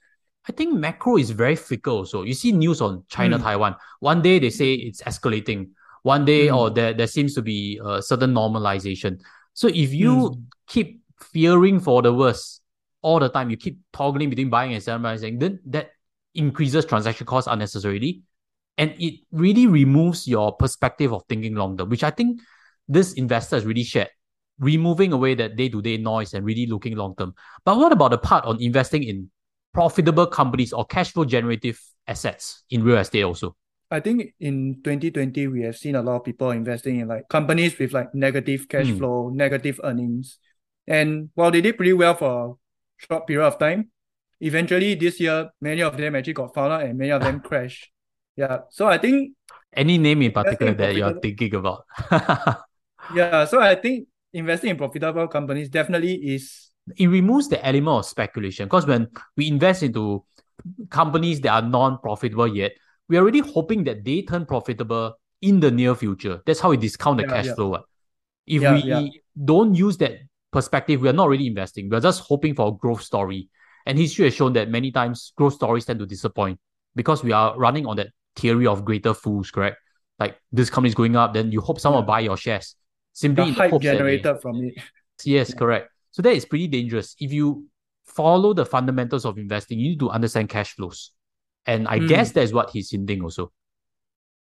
I 0.48 0.52
think 0.52 0.74
macro 0.74 1.18
is 1.18 1.30
very 1.30 1.54
fickle. 1.56 2.04
So 2.04 2.22
you 2.24 2.34
see 2.34 2.52
news 2.52 2.80
on 2.80 3.04
China, 3.08 3.38
Mm. 3.38 3.42
Taiwan. 3.42 3.76
One 4.00 4.22
day 4.22 4.38
they 4.40 4.50
say 4.50 4.74
it's 4.74 5.02
escalating. 5.02 5.70
One 6.02 6.24
day, 6.24 6.48
Mm. 6.48 6.56
or 6.56 6.70
there, 6.70 6.92
there 6.92 7.06
seems 7.06 7.34
to 7.34 7.42
be 7.42 7.80
a 7.84 8.02
certain 8.02 8.34
normalization. 8.34 9.20
So 9.54 9.68
if 9.68 9.94
you 9.94 10.30
Mm. 10.30 10.42
keep 10.66 11.02
fearing 11.20 11.78
for 11.78 12.02
the 12.02 12.12
worst 12.12 12.60
all 13.02 13.20
the 13.20 13.28
time, 13.28 13.50
you 13.50 13.56
keep 13.56 13.78
toggling 13.92 14.30
between 14.30 14.50
buying 14.50 14.72
and 14.74 14.82
selling, 14.82 15.02
buying 15.02 15.12
and 15.14 15.20
selling, 15.20 15.38
then 15.38 15.60
that 15.66 15.90
increases 16.34 16.84
transaction 16.84 17.26
costs 17.26 17.46
unnecessarily. 17.46 18.22
And 18.78 18.94
it 18.98 19.20
really 19.30 19.66
removes 19.68 20.26
your 20.26 20.56
perspective 20.56 21.12
of 21.12 21.22
thinking 21.28 21.54
long 21.54 21.76
term, 21.76 21.88
which 21.88 22.02
I 22.02 22.10
think 22.10 22.40
this 22.88 23.12
investor 23.12 23.56
has 23.56 23.64
really 23.64 23.84
shared, 23.84 24.08
removing 24.58 25.12
away 25.12 25.34
that 25.34 25.56
day 25.56 25.68
to 25.68 25.82
day 25.82 25.96
noise 25.96 26.34
and 26.34 26.44
really 26.44 26.66
looking 26.66 26.96
long 26.96 27.14
term. 27.16 27.34
But 27.64 27.76
what 27.78 27.92
about 27.92 28.10
the 28.10 28.18
part 28.18 28.44
on 28.44 28.60
investing 28.62 29.02
in 29.02 29.30
profitable 29.72 30.26
companies 30.26 30.72
or 30.72 30.84
cash 30.84 31.12
flow 31.12 31.24
generative 31.24 31.80
assets 32.06 32.62
in 32.70 32.82
real 32.84 32.98
estate 32.98 33.22
also? 33.22 33.56
I 33.90 34.00
think 34.00 34.32
in 34.40 34.80
2020, 34.82 35.48
we 35.48 35.62
have 35.62 35.76
seen 35.76 35.96
a 35.96 36.02
lot 36.02 36.16
of 36.16 36.24
people 36.24 36.50
investing 36.50 37.00
in 37.00 37.08
like 37.08 37.28
companies 37.28 37.78
with 37.78 37.92
like 37.92 38.14
negative 38.14 38.68
cash 38.68 38.86
Mm. 38.86 38.98
flow, 38.98 39.30
negative 39.30 39.80
earnings. 39.84 40.38
And 40.86 41.30
while 41.34 41.50
they 41.50 41.60
did 41.60 41.76
pretty 41.76 41.92
well 41.92 42.14
for 42.14 42.56
a 42.56 43.06
short 43.06 43.26
period 43.26 43.46
of 43.46 43.58
time, 43.58 43.90
eventually 44.40 44.94
this 44.94 45.20
year, 45.20 45.50
many 45.60 45.82
of 45.82 45.96
them 45.96 46.16
actually 46.16 46.32
got 46.32 46.54
found 46.54 46.72
out 46.72 46.82
and 46.82 46.98
many 46.98 47.10
of 47.10 47.20
them 47.22 47.40
crashed. 47.44 47.90
Yeah. 48.36 48.60
So 48.70 48.88
I 48.88 48.98
think 48.98 49.32
Any 49.72 49.98
name 49.98 50.22
in 50.22 50.32
particular 50.32 50.74
that 50.74 50.94
you're 50.96 51.20
thinking 51.20 51.54
about? 51.54 51.84
Yeah, 53.14 53.44
so 53.46 53.60
I 53.60 53.74
think 53.74 54.06
investing 54.32 54.70
in 54.70 54.76
profitable 54.76 55.28
companies 55.28 55.68
definitely 55.68 56.14
is 56.14 56.70
it 56.96 57.06
removes 57.06 57.48
the 57.48 57.64
element 57.64 57.98
of 57.98 58.06
speculation 58.06 58.66
because 58.66 58.86
when 58.86 59.08
we 59.36 59.46
invest 59.46 59.82
into 59.82 60.24
companies 60.90 61.40
that 61.40 61.50
are 61.50 61.62
non-profitable 61.68 62.48
yet, 62.48 62.72
we're 63.08 63.20
already 63.20 63.40
hoping 63.40 63.84
that 63.84 64.04
they 64.04 64.22
turn 64.22 64.46
profitable 64.46 65.14
in 65.40 65.60
the 65.60 65.70
near 65.70 65.94
future. 65.94 66.40
That's 66.46 66.60
how 66.60 66.70
we 66.70 66.76
discount 66.76 67.18
the 67.18 67.24
Yeah, 67.24 67.30
cash 67.30 67.46
yeah. 67.46 67.54
flow. 67.54 67.68
what. 67.68 67.84
If 68.46 68.62
Yeah, 68.62 68.74
we 68.74 69.22
don't 69.44 69.74
use 69.74 69.96
that 69.98 70.18
perspective, 70.52 71.00
we 71.00 71.08
are 71.08 71.12
not 71.12 71.28
really 71.28 71.46
investing. 71.46 71.88
We're 71.88 72.00
just 72.00 72.22
hoping 72.22 72.54
for 72.54 72.68
a 72.68 72.72
growth 72.72 73.02
story. 73.02 73.48
And 73.86 73.98
history 73.98 74.26
has 74.26 74.34
shown 74.34 74.52
that 74.54 74.70
many 74.70 74.92
times 74.92 75.32
growth 75.36 75.54
stories 75.54 75.84
tend 75.84 75.98
to 76.00 76.06
disappoint 76.06 76.58
because 76.94 77.24
we 77.24 77.32
are 77.32 77.58
running 77.58 77.86
on 77.86 77.96
that 77.96 78.08
theory 78.36 78.66
of 78.66 78.84
greater 78.84 79.14
fools, 79.14 79.50
correct? 79.50 79.76
Like 80.18 80.38
this 80.52 80.70
company 80.70 80.88
is 80.90 80.94
going 80.94 81.16
up, 81.16 81.34
then 81.34 81.50
you 81.50 81.60
hope 81.60 81.80
someone 81.80 82.02
will 82.02 82.06
buy 82.06 82.20
your 82.20 82.36
shares. 82.36 82.76
Simply 83.12 83.50
the 83.50 83.52
hype 83.52 83.80
generated 83.80 84.40
from 84.40 84.62
it. 84.64 84.74
Yes, 85.24 85.54
correct. 85.54 85.90
So 86.10 86.20
that 86.22 86.32
is 86.32 86.44
pretty 86.44 86.66
dangerous. 86.66 87.14
If 87.20 87.32
you 87.32 87.66
follow 88.04 88.54
the 88.54 88.66
fundamentals 88.66 89.24
of 89.24 89.38
investing, 89.38 89.78
you 89.78 89.90
need 89.90 90.00
to 90.00 90.10
understand 90.10 90.48
cash 90.48 90.74
flows. 90.74 91.12
And 91.64 91.86
I 91.86 92.00
Mm. 92.00 92.08
guess 92.08 92.32
that's 92.32 92.52
what 92.52 92.70
he's 92.70 92.90
hinting 92.90 93.22
also. 93.22 93.52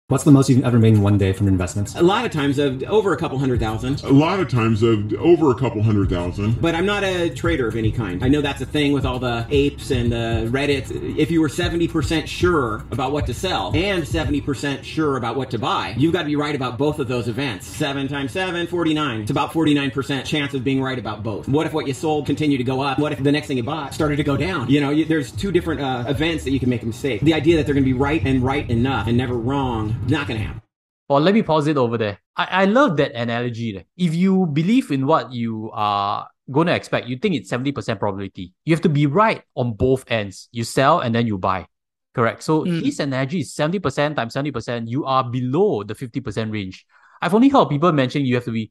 What's 0.08 0.24
the 0.24 0.32
most 0.32 0.50
you've 0.50 0.62
ever 0.66 0.78
made 0.78 0.92
in 0.92 1.00
one 1.00 1.16
day 1.16 1.32
from 1.32 1.48
investments? 1.48 1.94
A 1.94 2.02
lot 2.02 2.26
of 2.26 2.30
times, 2.30 2.58
of 2.58 2.82
over 2.82 3.14
a 3.14 3.16
couple 3.16 3.38
hundred 3.38 3.58
thousand. 3.58 4.02
A 4.02 4.12
lot 4.12 4.38
of 4.38 4.50
times, 4.50 4.82
of 4.82 5.14
over 5.14 5.50
a 5.50 5.54
couple 5.54 5.82
hundred 5.82 6.10
thousand. 6.10 6.60
But 6.60 6.74
I'm 6.74 6.84
not 6.84 7.02
a 7.04 7.30
trader 7.30 7.68
of 7.68 7.74
any 7.74 7.90
kind. 7.90 8.22
I 8.22 8.28
know 8.28 8.42
that's 8.42 8.60
a 8.60 8.66
thing 8.66 8.92
with 8.92 9.06
all 9.06 9.18
the 9.18 9.46
apes 9.48 9.90
and 9.90 10.12
the 10.12 10.46
Reddit. 10.52 11.16
If 11.18 11.30
you 11.30 11.40
were 11.40 11.48
70% 11.48 12.26
sure 12.26 12.84
about 12.90 13.12
what 13.12 13.24
to 13.28 13.32
sell 13.32 13.72
and 13.74 14.04
70% 14.04 14.84
sure 14.84 15.16
about 15.16 15.36
what 15.36 15.50
to 15.52 15.58
buy, 15.58 15.94
you've 15.96 16.12
got 16.12 16.24
to 16.24 16.28
be 16.28 16.36
right 16.36 16.54
about 16.54 16.76
both 16.76 16.98
of 16.98 17.08
those 17.08 17.26
events. 17.26 17.66
7 17.66 18.06
times 18.06 18.32
7, 18.32 18.66
49. 18.66 19.20
It's 19.22 19.30
about 19.30 19.52
49% 19.52 20.26
chance 20.26 20.52
of 20.52 20.62
being 20.62 20.82
right 20.82 20.98
about 20.98 21.22
both. 21.22 21.48
What 21.48 21.66
if 21.66 21.72
what 21.72 21.86
you 21.86 21.94
sold 21.94 22.26
continued 22.26 22.58
to 22.58 22.64
go 22.64 22.82
up? 22.82 22.98
What 22.98 23.12
if 23.12 23.22
the 23.22 23.32
next 23.32 23.46
thing 23.46 23.56
you 23.56 23.62
bought 23.62 23.94
started 23.94 24.16
to 24.16 24.22
go 24.24 24.36
down? 24.36 24.68
You 24.68 24.82
know, 24.82 24.90
you, 24.90 25.06
there's 25.06 25.32
two 25.32 25.50
different 25.50 25.80
uh, 25.80 26.04
events 26.08 26.44
that 26.44 26.50
you 26.50 26.60
can 26.60 26.68
make 26.68 26.82
a 26.82 26.86
mistake. 26.86 27.22
The 27.22 27.32
idea 27.32 27.56
that 27.56 27.64
they're 27.64 27.74
going 27.74 27.86
to 27.86 27.90
be 27.90 27.98
right 27.98 28.22
and 28.22 28.42
right 28.42 28.68
enough 28.68 29.06
and 29.06 29.16
never 29.16 29.32
wrong, 29.32 29.93
not 30.08 30.26
going 30.28 30.40
to 30.40 30.46
happen. 30.46 30.62
Or 31.08 31.20
let 31.20 31.34
me 31.34 31.42
pause 31.42 31.66
it 31.66 31.76
over 31.76 31.98
there. 31.98 32.18
I, 32.36 32.62
I 32.62 32.64
love 32.64 32.96
that 32.96 33.12
analogy. 33.12 33.72
there. 33.72 33.84
If 33.96 34.14
you 34.14 34.46
believe 34.46 34.90
in 34.90 35.06
what 35.06 35.32
you 35.32 35.70
are 35.74 36.26
going 36.50 36.66
to 36.66 36.74
expect, 36.74 37.06
you 37.08 37.16
think 37.18 37.34
it's 37.34 37.50
70% 37.50 37.98
probability. 37.98 38.52
You 38.64 38.74
have 38.74 38.80
to 38.82 38.88
be 38.88 39.06
right 39.06 39.42
on 39.54 39.74
both 39.74 40.04
ends. 40.08 40.48
You 40.52 40.64
sell 40.64 41.00
and 41.00 41.14
then 41.14 41.26
you 41.26 41.36
buy. 41.38 41.66
Correct. 42.14 42.42
So 42.42 42.64
Mm. 42.64 42.82
his 42.84 43.00
analogy 43.00 43.40
is 43.40 43.52
70% 43.54 44.16
times 44.16 44.34
70%. 44.34 44.88
You 44.88 45.04
are 45.04 45.28
below 45.28 45.82
the 45.82 45.94
50% 45.94 46.50
range. 46.52 46.86
I've 47.20 47.34
only 47.34 47.48
heard 47.48 47.68
people 47.68 47.92
mention 47.92 48.24
you 48.24 48.36
have 48.36 48.44
to 48.44 48.52
be 48.52 48.70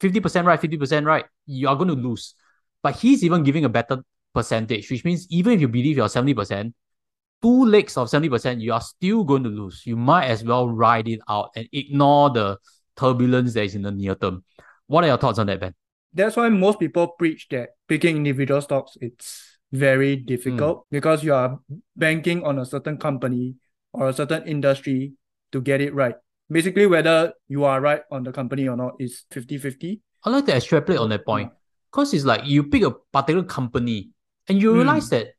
50% 0.00 0.46
right, 0.46 0.60
50% 0.60 1.06
right. 1.06 1.24
You 1.46 1.68
are 1.68 1.76
going 1.76 1.88
to 1.88 1.94
lose. 1.94 2.34
But 2.82 2.96
he's 2.96 3.24
even 3.24 3.42
giving 3.44 3.64
a 3.64 3.68
better 3.68 4.02
percentage, 4.34 4.90
which 4.90 5.04
means 5.04 5.26
even 5.30 5.52
if 5.54 5.60
you 5.60 5.68
believe 5.68 5.96
you're 5.96 6.08
70%, 6.08 6.72
two 7.42 7.64
legs 7.64 7.96
of 7.96 8.08
70%, 8.08 8.60
you 8.60 8.72
are 8.72 8.80
still 8.80 9.24
going 9.24 9.42
to 9.44 9.50
lose. 9.50 9.82
You 9.84 9.96
might 9.96 10.26
as 10.26 10.44
well 10.44 10.68
ride 10.68 11.08
it 11.08 11.20
out 11.28 11.50
and 11.56 11.68
ignore 11.72 12.30
the 12.30 12.58
turbulence 12.96 13.54
that 13.54 13.64
is 13.64 13.74
in 13.74 13.82
the 13.82 13.90
near 13.90 14.14
term. 14.14 14.44
What 14.86 15.04
are 15.04 15.08
your 15.08 15.16
thoughts 15.18 15.38
on 15.38 15.46
that, 15.46 15.60
Ben? 15.60 15.74
That's 16.14 16.36
why 16.36 16.48
most 16.50 16.78
people 16.78 17.08
preach 17.08 17.48
that 17.50 17.70
picking 17.88 18.16
individual 18.16 18.60
stocks 18.60 18.96
it's 19.00 19.58
very 19.72 20.16
difficult 20.16 20.84
because 20.90 21.24
you 21.24 21.32
are 21.32 21.58
banking 21.96 22.44
on 22.44 22.58
a 22.58 22.66
certain 22.66 22.98
company 22.98 23.54
or 23.94 24.08
a 24.08 24.12
certain 24.12 24.46
industry 24.46 25.14
to 25.52 25.60
get 25.62 25.80
it 25.80 25.94
right. 25.94 26.14
Basically, 26.50 26.86
whether 26.86 27.32
you 27.48 27.64
are 27.64 27.80
right 27.80 28.02
on 28.10 28.24
the 28.24 28.32
company 28.32 28.68
or 28.68 28.76
not 28.76 28.92
is 29.00 29.24
50-50. 29.30 30.00
I'd 30.24 30.30
like 30.30 30.44
to 30.46 30.54
extrapolate 30.56 31.00
on 31.00 31.08
that 31.08 31.24
point. 31.24 31.50
Because 31.90 32.12
it's 32.12 32.24
like 32.24 32.44
you 32.44 32.64
pick 32.64 32.82
a 32.82 32.90
particular 33.12 33.44
company 33.44 34.10
and 34.48 34.60
you 34.60 34.70
Hmm. 34.72 34.76
realize 34.84 35.08
that 35.10 35.26
s- 35.28 35.32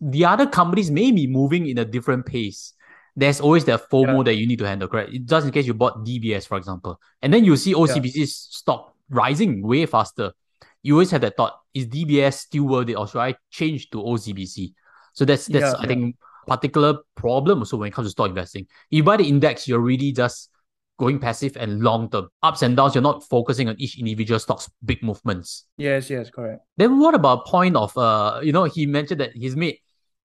the 0.00 0.24
other 0.24 0.46
companies 0.46 0.90
may 0.90 1.10
be 1.12 1.26
moving 1.26 1.66
in 1.68 1.78
a 1.78 1.84
different 1.84 2.26
pace. 2.26 2.72
There's 3.16 3.40
always 3.40 3.64
that 3.64 3.90
FOMO 3.90 4.18
Yeah. 4.18 4.22
that 4.24 4.34
you 4.36 4.46
need 4.46 4.58
to 4.60 4.66
handle, 4.66 4.88
correct? 4.88 5.10
Just 5.24 5.46
in 5.46 5.52
case 5.52 5.66
you 5.66 5.74
bought 5.74 6.04
DBS, 6.04 6.46
for 6.46 6.56
example. 6.56 7.00
And 7.20 7.32
then 7.34 7.44
you 7.44 7.56
see 7.56 7.74
OCBC's 7.74 8.34
stock 8.34 8.94
rising 9.10 9.62
way 9.62 9.86
faster. 9.86 10.32
You 10.82 10.94
always 10.94 11.10
have 11.10 11.22
that 11.22 11.36
thought, 11.36 11.58
is 11.74 11.86
DBS 11.86 12.34
still 12.38 12.64
worth 12.64 12.88
it 12.88 12.94
or 12.94 13.08
should 13.08 13.18
I 13.20 13.34
change 13.50 13.90
to 13.90 13.98
OCBC? 13.98 14.72
So 15.14 15.24
that's 15.24 15.46
that's 15.46 15.72
Yeah, 15.74 15.78
I 15.78 15.82
yeah. 15.82 15.88
think 15.88 16.16
particular 16.46 16.98
problem 17.16 17.58
also 17.58 17.76
when 17.76 17.88
it 17.88 17.92
comes 17.92 18.06
to 18.06 18.10
stock 18.10 18.28
investing. 18.28 18.66
You 18.88 19.02
buy 19.02 19.16
the 19.16 19.28
index, 19.28 19.66
you're 19.66 19.80
really 19.80 20.12
just 20.12 20.50
going 20.98 21.18
passive 21.18 21.56
and 21.56 21.80
long 21.80 22.10
term. 22.10 22.28
Ups 22.42 22.62
and 22.62 22.76
downs, 22.76 22.94
you're 22.94 23.02
not 23.02 23.22
focusing 23.24 23.68
on 23.68 23.76
each 23.78 23.98
individual 23.98 24.38
stock's 24.38 24.68
big 24.84 25.02
movements. 25.02 25.64
Yes, 25.76 26.10
yes, 26.10 26.28
correct. 26.30 26.62
Then 26.76 26.98
what 26.98 27.14
about 27.14 27.46
point 27.46 27.76
of 27.76 27.96
uh, 27.96 28.40
you 28.42 28.52
know, 28.52 28.64
he 28.64 28.86
mentioned 28.86 29.20
that 29.20 29.30
he's 29.34 29.56
made, 29.56 29.78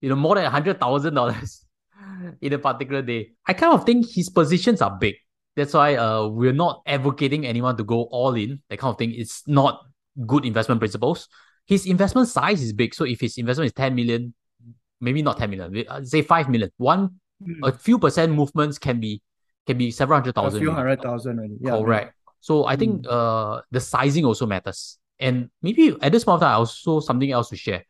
you 0.00 0.09
know, 0.09 0.16
more 0.16 0.37
than 0.37 0.50
hundred 0.50 0.81
thousand 0.81 1.14
dollars 1.14 1.64
in 2.40 2.52
a 2.52 2.59
particular 2.59 3.02
day. 3.02 3.33
I 3.47 3.52
kind 3.52 3.75
of 3.75 3.85
think 3.85 4.09
his 4.11 4.31
positions 4.31 4.81
are 4.81 4.97
big. 4.99 5.16
That's 5.54 5.75
why 5.75 5.97
uh 5.97 6.28
we're 6.28 6.54
not 6.54 6.83
advocating 6.87 7.45
anyone 7.47 7.76
to 7.76 7.85
go 7.85 8.04
all 8.04 8.35
in, 8.35 8.62
that 8.71 8.78
kind 8.78 8.92
of 8.92 8.99
thing. 8.99 9.12
It's 9.14 9.42
not 9.47 9.81
good 10.26 10.45
investment 10.45 10.81
principles. 10.81 11.28
His 11.66 11.87
investment 11.87 12.28
size 12.28 12.62
is 12.62 12.73
big. 12.73 12.95
So 12.95 13.04
if 13.04 13.21
his 13.21 13.37
investment 13.38 13.66
is 13.66 13.73
10 13.75 13.95
million, 13.95 14.35
maybe 15.00 15.23
not 15.23 15.38
10 15.38 15.50
million, 15.50 15.85
uh, 15.88 16.02
say 16.04 16.23
5 16.23 16.49
million, 16.49 16.71
one 16.76 17.19
Hmm. 17.45 17.64
a 17.64 17.73
few 17.73 17.99
percent 17.99 18.33
movements 18.33 18.78
can 18.78 19.00
be 19.00 19.21
can 19.66 19.78
be 19.78 19.90
several 19.90 20.19
hundred 20.19 20.31
A 20.31 20.42
thousand. 20.42 20.61
few 20.61 20.73
hundred 20.73 21.00
thousand 21.02 21.38
already. 21.38 21.57
Yeah, 21.61 21.78
Correct. 21.78 22.14
So 22.40 22.66
I 22.66 22.76
think 22.76 23.07
uh 23.09 23.61
the 23.71 23.81
sizing 23.81 24.25
also 24.25 24.47
matters. 24.47 24.99
And 25.21 25.50
maybe 25.62 25.97
at 26.02 26.11
this 26.11 26.25
point 26.25 26.37
of 26.37 26.40
time, 26.40 26.50
I 26.50 26.54
also 26.54 27.00
something 27.00 27.31
else 27.31 27.49
to 27.50 27.57
share. 27.57 27.85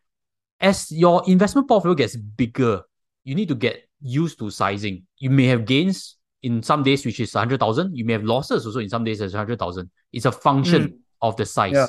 As 0.61 0.93
your 0.93 1.23
investment 1.27 1.67
portfolio 1.67 1.95
gets 1.95 2.15
bigger, 2.17 2.83
you 3.25 3.35
need 3.35 3.49
to 3.49 3.55
get 3.55 3.83
used 4.01 4.39
to 4.41 4.51
sizing. 4.51 5.07
You 5.19 5.31
may 5.31 5.47
have 5.47 5.65
gains 5.65 6.17
in 6.43 6.63
some 6.63 6.83
days, 6.83 7.07
which 7.07 7.21
is 7.21 7.35
100,000. 7.35 7.97
You 7.97 8.05
may 8.05 8.13
have 8.13 8.25
losses 8.25 8.67
also 8.67 8.81
in 8.81 8.89
some 8.89 9.05
days 9.05 9.23
as 9.23 9.33
100,000. 9.33 9.91
It's 10.13 10.27
a 10.27 10.33
function 10.33 10.99
of 11.23 11.37
the 11.37 11.47
size. 11.47 11.73
Yeah. 11.73 11.87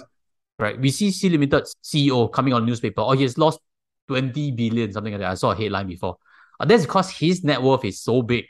Right. 0.60 0.80
We 0.80 0.92
see 0.92 1.12
Sea 1.12 1.30
Limited 1.30 1.66
CEO 1.84 2.32
coming 2.32 2.54
on 2.54 2.66
newspaper, 2.66 3.02
or 3.02 3.16
he 3.16 3.24
has 3.24 3.38
lost 3.38 3.60
20 4.08 4.52
billion, 4.52 4.94
something 4.94 5.12
like 5.14 5.22
that. 5.22 5.32
I 5.32 5.36
saw 5.36 5.52
a 5.52 5.56
headline 5.56 5.88
before. 5.88 6.18
Uh, 6.60 6.66
that's 6.66 6.84
because 6.84 7.10
his 7.10 7.44
net 7.44 7.62
worth 7.62 7.84
is 7.84 8.00
so 8.02 8.22
big. 8.22 8.46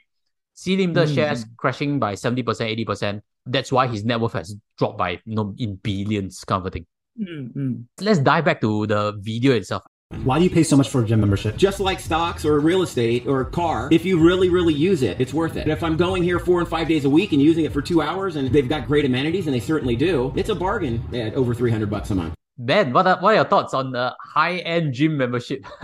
Sea 0.54 0.78
Limited 0.78 1.10
Mm. 1.10 1.16
shares 1.16 1.46
crashing 1.58 2.00
by 2.00 2.14
70%, 2.16 2.70
80%. 2.70 3.22
That's 3.46 3.72
why 3.72 3.88
his 3.88 4.06
net 4.06 4.20
worth 4.22 4.34
has 4.34 4.56
dropped 4.78 4.98
by 4.98 5.20
you 5.26 5.36
know 5.36 5.54
in 5.58 5.76
billions 5.76 6.44
kind 6.46 6.62
of 6.62 6.68
a 6.68 6.70
thing. 6.72 6.86
Mm, 7.20 7.54
mm. 7.54 7.84
Let's 8.02 8.20
dive 8.20 8.46
back 8.46 8.62
to 8.62 8.88
the 8.88 9.14
video 9.20 9.54
itself. 9.54 9.84
Why 10.24 10.38
do 10.38 10.44
you 10.44 10.50
pay 10.52 10.62
so 10.64 10.78
much 10.78 10.90
for 10.90 11.02
a 11.02 11.06
gym 11.06 11.20
membership? 11.22 11.58
Just 11.58 11.80
like 11.80 12.00
stocks 12.00 12.46
or 12.46 12.60
real 12.60 12.84
estate 12.84 13.26
or 13.26 13.42
a 13.42 13.46
car, 13.46 13.90
if 13.92 14.06
you 14.06 14.20
really, 14.20 14.48
really 14.50 14.74
use 14.74 15.02
it, 15.02 15.20
it's 15.20 15.34
worth 15.34 15.58
it. 15.58 15.68
If 15.68 15.84
I'm 15.84 15.98
going 15.98 16.22
here 16.22 16.38
four 16.40 16.60
and 16.60 16.70
five 16.70 16.88
days 16.88 17.06
a 17.06 17.10
week 17.10 17.34
and 17.34 17.42
using 17.42 17.66
it 17.66 17.74
for 17.74 17.82
two 17.82 18.00
hours 18.02 18.36
and 18.36 18.52
they've 18.54 18.70
got 18.70 18.86
great 18.86 19.06
amenities, 19.06 19.48
and 19.48 19.56
they 19.56 19.60
certainly 19.60 19.96
do, 19.96 20.32
it's 20.36 20.50
a 20.50 20.56
bargain 20.56 21.04
at 21.16 21.34
over 21.34 21.56
300 21.56 21.90
bucks 21.90 22.12
a 22.12 22.16
month. 22.16 22.36
Ben, 22.60 22.94
what 22.94 23.08
are, 23.08 23.18
what 23.22 23.32
are 23.34 23.38
your 23.38 23.46
thoughts 23.46 23.74
on 23.74 23.92
the 23.92 24.16
high-end 24.24 24.94
gym 24.94 25.18
membership? 25.18 25.66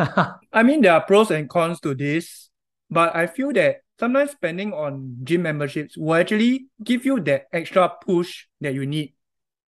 I 0.53 0.61
mean, 0.63 0.81
there 0.81 0.93
are 0.93 1.01
pros 1.01 1.31
and 1.31 1.49
cons 1.49 1.79
to 1.81 1.95
this, 1.95 2.51
but 2.91 3.15
I 3.15 3.25
feel 3.25 3.51
that 3.53 3.77
sometimes 3.99 4.31
spending 4.31 4.73
on 4.73 5.17
gym 5.23 5.41
memberships 5.43 5.97
will 5.97 6.15
actually 6.15 6.67
give 6.83 7.05
you 7.05 7.19
that 7.21 7.47
extra 7.51 7.89
push 8.05 8.45
that 8.61 8.73
you 8.73 8.85
need 8.85 9.13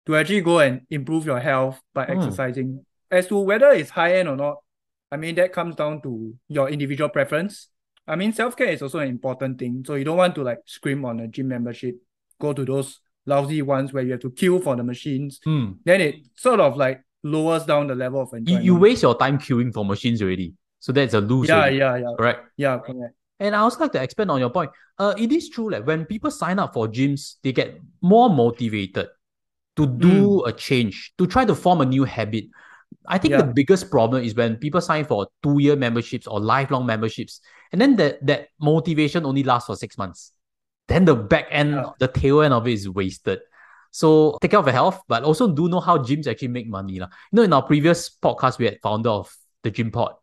to 0.06 0.16
actually 0.16 0.40
go 0.40 0.58
and 0.60 0.82
improve 0.90 1.26
your 1.26 1.40
health 1.40 1.80
by 1.94 2.04
Hmm. 2.06 2.12
exercising. 2.18 2.84
As 3.10 3.26
to 3.28 3.38
whether 3.38 3.70
it's 3.70 3.90
high 3.90 4.16
end 4.16 4.28
or 4.28 4.36
not, 4.36 4.56
I 5.12 5.16
mean, 5.16 5.34
that 5.36 5.52
comes 5.52 5.76
down 5.76 6.02
to 6.02 6.34
your 6.48 6.68
individual 6.68 7.08
preference. 7.08 7.68
I 8.06 8.16
mean, 8.16 8.32
self 8.32 8.56
care 8.56 8.68
is 8.68 8.82
also 8.82 8.98
an 8.98 9.08
important 9.08 9.58
thing. 9.58 9.84
So 9.86 9.94
you 9.94 10.04
don't 10.04 10.16
want 10.16 10.34
to 10.36 10.42
like 10.42 10.58
scream 10.66 11.04
on 11.04 11.20
a 11.20 11.28
gym 11.28 11.48
membership, 11.48 11.94
go 12.40 12.52
to 12.52 12.64
those 12.64 13.00
lousy 13.26 13.62
ones 13.62 13.92
where 13.92 14.02
you 14.04 14.12
have 14.12 14.20
to 14.20 14.30
queue 14.30 14.60
for 14.60 14.76
the 14.76 14.82
machines. 14.84 15.40
Hmm. 15.44 15.72
Then 15.84 16.00
it 16.00 16.14
sort 16.36 16.60
of 16.60 16.76
like 16.76 17.02
lowers 17.22 17.64
down 17.64 17.86
the 17.88 17.94
level 17.94 18.20
of 18.20 18.28
You, 18.32 18.38
enjoyment. 18.38 18.64
you 18.64 18.76
waste 18.76 19.02
your 19.02 19.16
time 19.18 19.38
queuing 19.38 19.72
for 19.72 19.84
machines 19.84 20.22
already. 20.22 20.54
So 20.78 20.92
that's 20.92 21.14
a 21.14 21.20
lose. 21.20 21.48
yeah, 21.48 21.56
already, 21.58 21.76
yeah, 21.78 21.96
yeah, 21.96 22.14
Correct. 22.18 22.40
yeah, 22.56 22.78
correct. 22.78 23.14
And 23.38 23.54
I 23.54 23.60
also 23.60 23.80
like 23.80 23.92
to 23.92 24.02
expand 24.02 24.30
on 24.30 24.40
your 24.40 24.50
point. 24.50 24.70
Uh, 24.98 25.14
it 25.18 25.30
is 25.30 25.50
true 25.50 25.70
that 25.70 25.84
when 25.84 26.06
people 26.06 26.30
sign 26.30 26.58
up 26.58 26.72
for 26.72 26.88
gyms, 26.88 27.36
they 27.42 27.52
get 27.52 27.78
more 28.00 28.30
motivated 28.30 29.08
to 29.76 29.86
do 29.86 30.42
a 30.44 30.52
change, 30.52 31.12
to 31.18 31.26
try 31.26 31.44
to 31.44 31.54
form 31.54 31.82
a 31.82 31.84
new 31.84 32.04
habit. 32.04 32.44
I 33.06 33.18
think 33.18 33.34
the 33.36 33.44
biggest 33.52 33.90
problem 33.90 34.24
is 34.24 34.34
when 34.34 34.56
people 34.56 34.80
sign 34.80 35.04
for 35.04 35.26
two-year 35.42 35.76
memberships 35.76 36.26
or 36.26 36.40
lifelong 36.40 36.86
memberships, 36.86 37.40
and 37.72 37.80
then 37.80 37.96
that 37.96 38.24
that 38.24 38.48
motivation 38.58 39.26
only 39.26 39.42
lasts 39.42 39.66
for 39.66 39.76
six 39.76 39.98
months. 39.98 40.32
Then 40.88 41.04
the 41.04 41.14
back 41.14 41.48
end, 41.50 41.74
Yeah. 41.74 41.90
the 41.98 42.08
tail 42.08 42.40
end 42.40 42.54
of 42.54 42.66
it 42.66 42.72
is 42.72 42.88
wasted. 42.88 43.40
So 43.90 44.38
take 44.40 44.52
care 44.52 44.60
of 44.60 44.66
your 44.66 44.72
health, 44.72 45.02
but 45.08 45.24
also 45.24 45.48
do 45.48 45.68
know 45.68 45.80
how 45.80 45.98
gyms 45.98 46.26
actually 46.26 46.48
make 46.48 46.68
money. 46.68 47.00
lah. 47.00 47.08
You 47.32 47.36
know, 47.36 47.42
in 47.42 47.52
our 47.52 47.62
previous 47.62 48.08
podcast, 48.08 48.58
we 48.58 48.64
had 48.66 48.78
founder 48.82 49.10
of 49.10 49.34
the 49.62 49.70
Gym 49.70 49.90
Pod. 49.90 50.14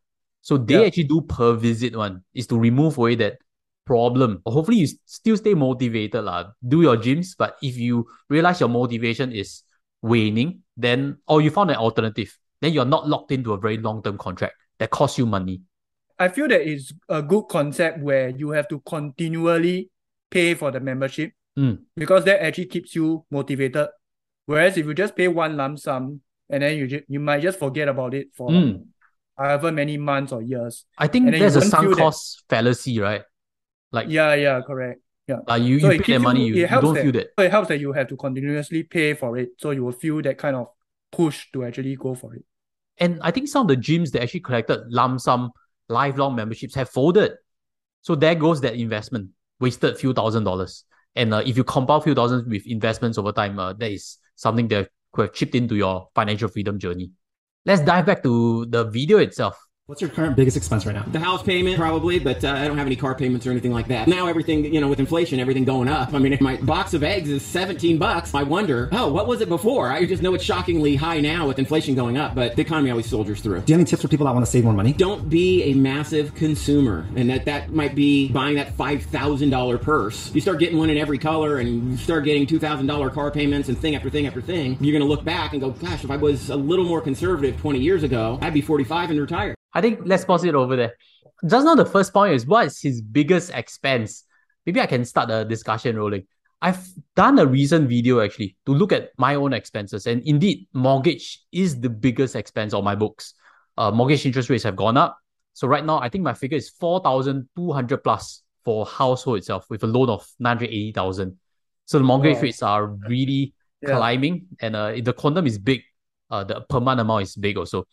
So 0.44 0.58
they 0.60 0.76
Yeah. 0.76 0.88
actually 0.92 1.08
do 1.08 1.22
per 1.24 1.56
visit 1.56 1.96
one 1.96 2.22
is 2.36 2.46
to 2.52 2.60
remove 2.60 2.98
away 3.00 3.16
that 3.16 3.40
problem. 3.88 4.42
Hopefully 4.46 4.78
you 4.84 4.88
still 5.08 5.38
stay 5.40 5.56
motivated. 5.56 6.24
lah. 6.24 6.52
Do 6.60 6.84
your 6.84 6.98
gyms, 7.00 7.36
but 7.40 7.56
if 7.64 7.78
you 7.80 8.08
realize 8.30 8.60
your 8.60 8.68
motivation 8.70 9.32
is 9.32 9.64
waning, 10.04 10.60
then 10.76 11.18
or 11.28 11.40
you 11.42 11.50
found 11.50 11.72
an 11.72 11.78
alternative, 11.80 12.36
then 12.60 12.74
you're 12.76 12.86
not 12.88 13.08
locked 13.08 13.32
into 13.32 13.54
a 13.54 13.58
very 13.58 13.78
long-term 13.80 14.18
contract 14.20 14.56
that 14.80 14.90
costs 14.92 15.18
you 15.18 15.26
money. 15.26 15.62
I 16.20 16.28
feel 16.28 16.48
that 16.52 16.62
it's 16.68 16.94
a 17.10 17.22
good 17.24 17.48
concept 17.48 18.00
where 18.04 18.30
you 18.30 18.52
have 18.52 18.68
to 18.68 18.80
continually 18.84 19.90
pay 20.30 20.54
for 20.56 20.72
the 20.72 20.80
membership 20.80 21.32
Mm. 21.58 21.80
because 21.96 22.26
that 22.26 22.42
actually 22.44 22.66
keeps 22.68 22.96
you 22.96 23.24
motivated. 23.32 23.88
Whereas 24.46 24.76
if 24.78 24.86
you 24.86 24.94
just 24.94 25.16
pay 25.16 25.28
one 25.28 25.56
lump 25.56 25.80
sum 25.80 26.22
and 26.50 26.64
then 26.64 26.78
you 26.78 26.88
ju- 26.88 27.06
you 27.08 27.20
might 27.20 27.42
just 27.42 27.60
forget 27.60 27.88
about 27.88 28.14
it 28.14 28.28
for 28.34 28.50
Mm. 28.50 28.88
However 29.38 29.72
many 29.72 29.98
months 29.98 30.32
or 30.32 30.42
years. 30.42 30.86
I 30.98 31.08
think 31.08 31.32
there's 31.32 31.56
a 31.56 31.62
sunk 31.62 31.88
feel 31.88 31.96
that- 31.96 32.02
cost 32.02 32.44
fallacy, 32.50 33.00
right? 33.00 33.24
Like 33.92 34.10
Yeah, 34.10 34.34
yeah, 34.36 34.62
correct. 34.66 35.02
Yeah. 35.28 35.38
uh, 35.50 35.56
you, 35.56 35.80
So 35.80 35.92
you 35.92 36.02
pay 36.02 36.14
the 36.14 36.20
money, 36.20 36.42
you- 36.42 36.46
you, 36.48 36.54
it 36.54 36.58
you 36.60 36.68
helps 36.68 36.84
don't 36.86 36.94
that- 36.96 37.04
feel 37.04 37.12
that. 37.14 37.28
So 37.40 37.46
it 37.46 37.52
helps 37.52 37.68
that 37.70 37.80
you 37.80 37.94
have 37.94 38.08
to 38.10 38.18
continuously 38.18 38.84
pay 38.84 39.14
for 39.14 39.38
it. 39.38 39.50
So 39.58 39.72
you 39.72 39.84
will 39.84 39.92
feel 39.94 40.22
that 40.24 40.38
kind 40.38 40.56
of 40.56 40.68
push 41.12 41.52
to 41.54 41.64
actually 41.64 41.96
go 41.96 42.14
for 42.16 42.36
it. 42.36 42.44
And 42.98 43.20
I 43.22 43.32
think 43.32 43.48
some 43.48 43.62
of 43.64 43.68
the 43.70 43.78
gyms 43.78 44.12
that 44.12 44.22
actually 44.22 44.42
collected 44.42 44.82
lump 44.90 45.20
sum 45.22 45.52
lifelong 45.90 46.36
memberships 46.36 46.76
have 46.76 46.90
folded. 46.90 47.34
So 48.02 48.16
there 48.16 48.36
goes 48.36 48.62
that 48.62 48.76
investment, 48.76 49.30
wasted 49.60 49.98
few 49.98 50.14
thousand 50.14 50.44
dollars. 50.44 50.84
And 51.16 51.34
uh, 51.34 51.44
if 51.46 51.56
you 51.58 51.64
compound 51.64 52.04
few 52.04 52.14
thousand 52.16 52.50
with 52.50 52.68
investments 52.68 53.18
over 53.18 53.32
time, 53.32 53.58
uh, 53.60 53.74
that 53.74 53.92
is 53.92 54.18
something 54.36 54.68
that 54.70 54.90
could 55.14 55.22
have 55.28 55.34
chipped 55.34 55.56
into 55.56 55.76
your 55.76 56.10
financial 56.16 56.50
freedom 56.50 56.80
journey. 56.80 57.12
Let's 57.66 57.82
dive 57.82 58.06
back 58.06 58.24
to 58.24 58.66
the 58.66 58.84
video 58.84 59.20
itself. 59.20 59.58
What's 59.88 60.00
your 60.00 60.12
current 60.12 60.38
biggest 60.38 60.56
expense 60.56 60.86
right 60.86 60.96
now? 60.96 61.04
The 61.04 61.20
house 61.20 61.44
payment, 61.44 61.76
probably, 61.76 62.18
but 62.18 62.42
uh, 62.42 62.54
I 62.54 62.70
don't 62.70 62.78
have 62.78 62.88
any 62.88 62.96
car 62.96 63.16
payments 63.16 63.46
or 63.46 63.52
anything 63.52 63.74
like 63.74 63.90
that. 63.90 64.08
Now 64.08 64.28
everything, 64.28 64.74
you 64.74 64.80
know, 64.80 64.88
with 64.88 65.02
inflation, 65.02 65.42
everything 65.42 65.66
going 65.66 65.90
up. 65.90 66.14
I 66.14 66.20
mean, 66.20 66.32
if 66.32 66.40
my 66.50 66.56
box 66.56 66.94
of 66.94 67.04
eggs 67.04 67.30
is 67.30 67.44
17 67.44 67.98
bucks, 67.98 68.34
I 68.34 68.44
wonder, 68.44 68.88
oh, 68.94 69.12
what 69.12 69.28
was 69.28 69.42
it 69.42 69.50
before? 69.50 69.92
I 69.92 70.06
just 70.06 70.24
know 70.24 70.34
it's 70.36 70.44
shockingly 70.46 70.96
high 70.96 71.20
now 71.20 71.50
with 71.50 71.60
inflation 71.60 71.96
going 71.96 72.18
up, 72.18 72.34
but 72.34 72.56
the 72.56 72.62
economy 72.62 72.92
always 72.92 73.10
soldiers 73.10 73.42
through. 73.42 73.60
Do 73.60 73.74
you 73.74 73.74
have 73.74 73.82
any 73.82 73.84
tips 73.84 74.04
for 74.04 74.08
people 74.08 74.26
that 74.26 74.34
want 74.34 74.46
to 74.46 74.50
save 74.50 74.64
more 74.64 74.72
money? 74.72 74.94
Don't 74.94 75.30
be 75.30 75.64
a 75.64 75.74
massive 75.74 76.34
consumer, 76.34 77.06
and 77.18 77.30
that 77.30 77.44
that 77.44 77.72
might 77.72 77.94
be 77.94 78.30
buying 78.30 78.56
that 78.56 78.72
five 78.76 79.04
thousand 79.04 79.50
dollar 79.50 79.78
purse. 79.78 80.34
You 80.34 80.40
start 80.40 80.60
getting 80.60 80.78
one 80.78 80.92
in 80.92 80.98
every 80.98 81.18
color, 81.18 81.58
and 81.58 81.92
you 81.92 81.98
start 81.98 82.24
getting 82.24 82.48
two 82.48 82.58
thousand 82.58 82.88
dollar 82.88 83.10
car 83.10 83.32
payments, 83.32 83.68
and 83.68 83.78
thing 83.78 83.96
after 83.96 84.10
thing 84.10 84.28
after 84.28 84.40
thing. 84.42 84.78
You're 84.80 84.98
gonna 84.98 85.12
look 85.12 85.26
back 85.26 85.52
and 85.52 85.60
go, 85.60 85.72
"Gosh, 85.72 86.06
if 86.06 86.10
I 86.10 86.16
was 86.16 86.50
a 86.50 86.56
little 86.56 86.86
more 86.86 87.02
conservative 87.02 87.60
20 87.60 87.80
years 87.80 88.04
ago, 88.04 88.40
I'd 88.42 88.54
be 88.54 88.62
45 88.62 89.10
and 89.10 89.20
retired." 89.20 89.58
I 89.74 89.82
think 89.82 90.02
let's 90.06 90.26
pause 90.26 90.44
it 90.44 90.56
over 90.56 90.76
there. 90.76 90.94
Just 91.48 91.66
now, 91.66 91.76
the 91.76 91.86
first 91.86 92.14
point 92.14 92.34
is 92.34 92.46
what 92.46 92.68
is 92.68 92.80
his 92.80 93.02
biggest 93.02 93.52
expense? 93.54 94.24
Maybe 94.66 94.80
I 94.80 94.86
can 94.86 95.04
start 95.06 95.28
the 95.28 95.44
discussion 95.44 95.98
rolling. 95.98 96.26
I've 96.62 96.88
done 97.16 97.40
a 97.40 97.46
recent 97.46 97.90
video 97.90 98.22
actually 98.22 98.56
to 98.66 98.74
look 98.74 98.94
at 98.94 99.10
my 99.18 99.36
own 99.36 99.52
expenses, 99.52 100.08
and 100.08 100.22
indeed, 100.26 100.68
mortgage 100.74 101.42
is 101.52 101.82
the 101.82 101.90
biggest 101.90 102.36
expense 102.36 102.74
on 102.74 102.84
my 102.84 102.96
books. 102.96 103.34
Uh, 103.78 103.92
mortgage 103.92 104.26
interest 104.26 104.50
rates 104.50 104.64
have 104.64 104.76
gone 104.76 104.96
up, 104.96 105.18
so 105.54 105.68
right 105.68 105.84
now 105.84 106.00
I 106.00 106.08
think 106.08 106.24
my 106.24 106.34
figure 106.34 106.58
is 106.58 106.70
four 106.70 107.02
thousand 107.02 107.50
two 107.56 107.74
hundred 107.74 108.04
plus 108.04 108.44
for 108.64 108.86
household 108.86 109.40
itself 109.40 109.66
with 109.70 109.84
a 109.84 109.88
loan 109.88 110.10
of 110.10 110.26
nine 110.40 110.56
hundred 110.58 110.70
eighty 110.70 110.94
thousand. 110.94 111.38
So 111.86 111.98
the 111.98 112.06
mortgage 112.06 112.36
Wow. 112.38 112.42
rates 112.44 112.64
are 112.64 112.86
really 113.10 113.54
Yeah. 113.82 113.98
climbing, 113.98 114.48
and 114.62 114.76
uh, 114.78 114.94
the 115.04 115.12
quantum 115.12 115.46
is 115.46 115.58
big. 115.58 115.82
Uh, 116.32 116.46
the 116.46 116.62
per 116.62 116.80
month 116.80 117.02
amount 117.02 117.24
is 117.24 117.36
big 117.36 117.58
also. 117.58 117.84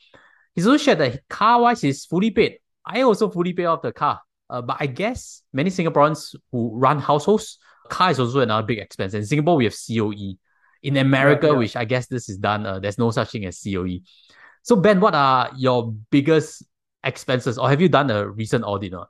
He's 0.60 0.66
also 0.66 0.76
shared 0.76 0.98
that 0.98 1.26
car 1.30 1.58
wise 1.62 1.82
is 1.84 2.04
fully 2.04 2.30
paid. 2.30 2.58
I 2.84 3.00
also 3.00 3.30
fully 3.30 3.54
pay 3.54 3.64
off 3.64 3.80
the 3.80 3.92
car. 3.92 4.20
Uh, 4.50 4.60
but 4.60 4.76
I 4.78 4.84
guess 4.84 5.40
many 5.54 5.70
Singaporeans 5.70 6.34
who 6.52 6.76
run 6.76 6.98
households, 6.98 7.56
car 7.88 8.10
is 8.10 8.20
also 8.20 8.40
another 8.40 8.66
big 8.66 8.76
expense. 8.76 9.14
In 9.14 9.24
Singapore, 9.24 9.56
we 9.56 9.64
have 9.64 9.74
COE. 9.74 10.36
In 10.82 10.98
America, 10.98 11.46
yeah. 11.46 11.52
which 11.54 11.76
I 11.76 11.86
guess 11.86 12.08
this 12.08 12.28
is 12.28 12.36
done, 12.36 12.66
uh, 12.66 12.78
there's 12.78 12.98
no 12.98 13.10
such 13.10 13.30
thing 13.30 13.46
as 13.46 13.62
COE. 13.64 14.00
So 14.62 14.76
Ben, 14.76 15.00
what 15.00 15.14
are 15.14 15.50
your 15.56 15.94
biggest 16.10 16.62
expenses, 17.02 17.56
or 17.56 17.70
have 17.70 17.80
you 17.80 17.88
done 17.88 18.10
a 18.10 18.28
recent 18.28 18.62
audit? 18.62 18.92
Or? 18.92 19.06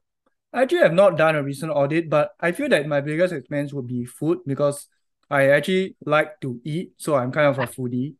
I 0.52 0.62
actually 0.62 0.82
have 0.82 0.94
not 0.94 1.16
done 1.16 1.34
a 1.34 1.42
recent 1.42 1.72
audit, 1.72 2.08
but 2.08 2.30
I 2.38 2.52
feel 2.52 2.68
that 2.68 2.86
my 2.86 3.00
biggest 3.00 3.34
expense 3.34 3.72
would 3.72 3.88
be 3.88 4.04
food 4.04 4.38
because 4.46 4.86
I 5.28 5.48
actually 5.48 5.96
like 6.06 6.40
to 6.42 6.60
eat, 6.64 6.92
so 6.96 7.16
I'm 7.16 7.32
kind 7.32 7.48
of 7.48 7.58
a 7.58 7.66
foodie. 7.66 8.14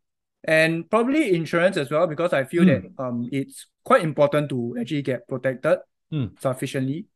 And 0.45 0.89
probably 0.89 1.35
insurance 1.35 1.77
as 1.77 1.91
well, 1.91 2.07
because 2.07 2.33
I 2.33 2.45
feel 2.45 2.65
Hmm. 2.65 2.69
that 2.69 2.83
um 2.99 3.29
it's 3.33 3.67
quite 3.85 4.03
important 4.03 4.49
to 4.51 4.77
actually 4.81 5.03
get 5.03 5.29
protected 5.29 5.79
Hmm. 6.11 6.27
sufficiently. 6.39 7.07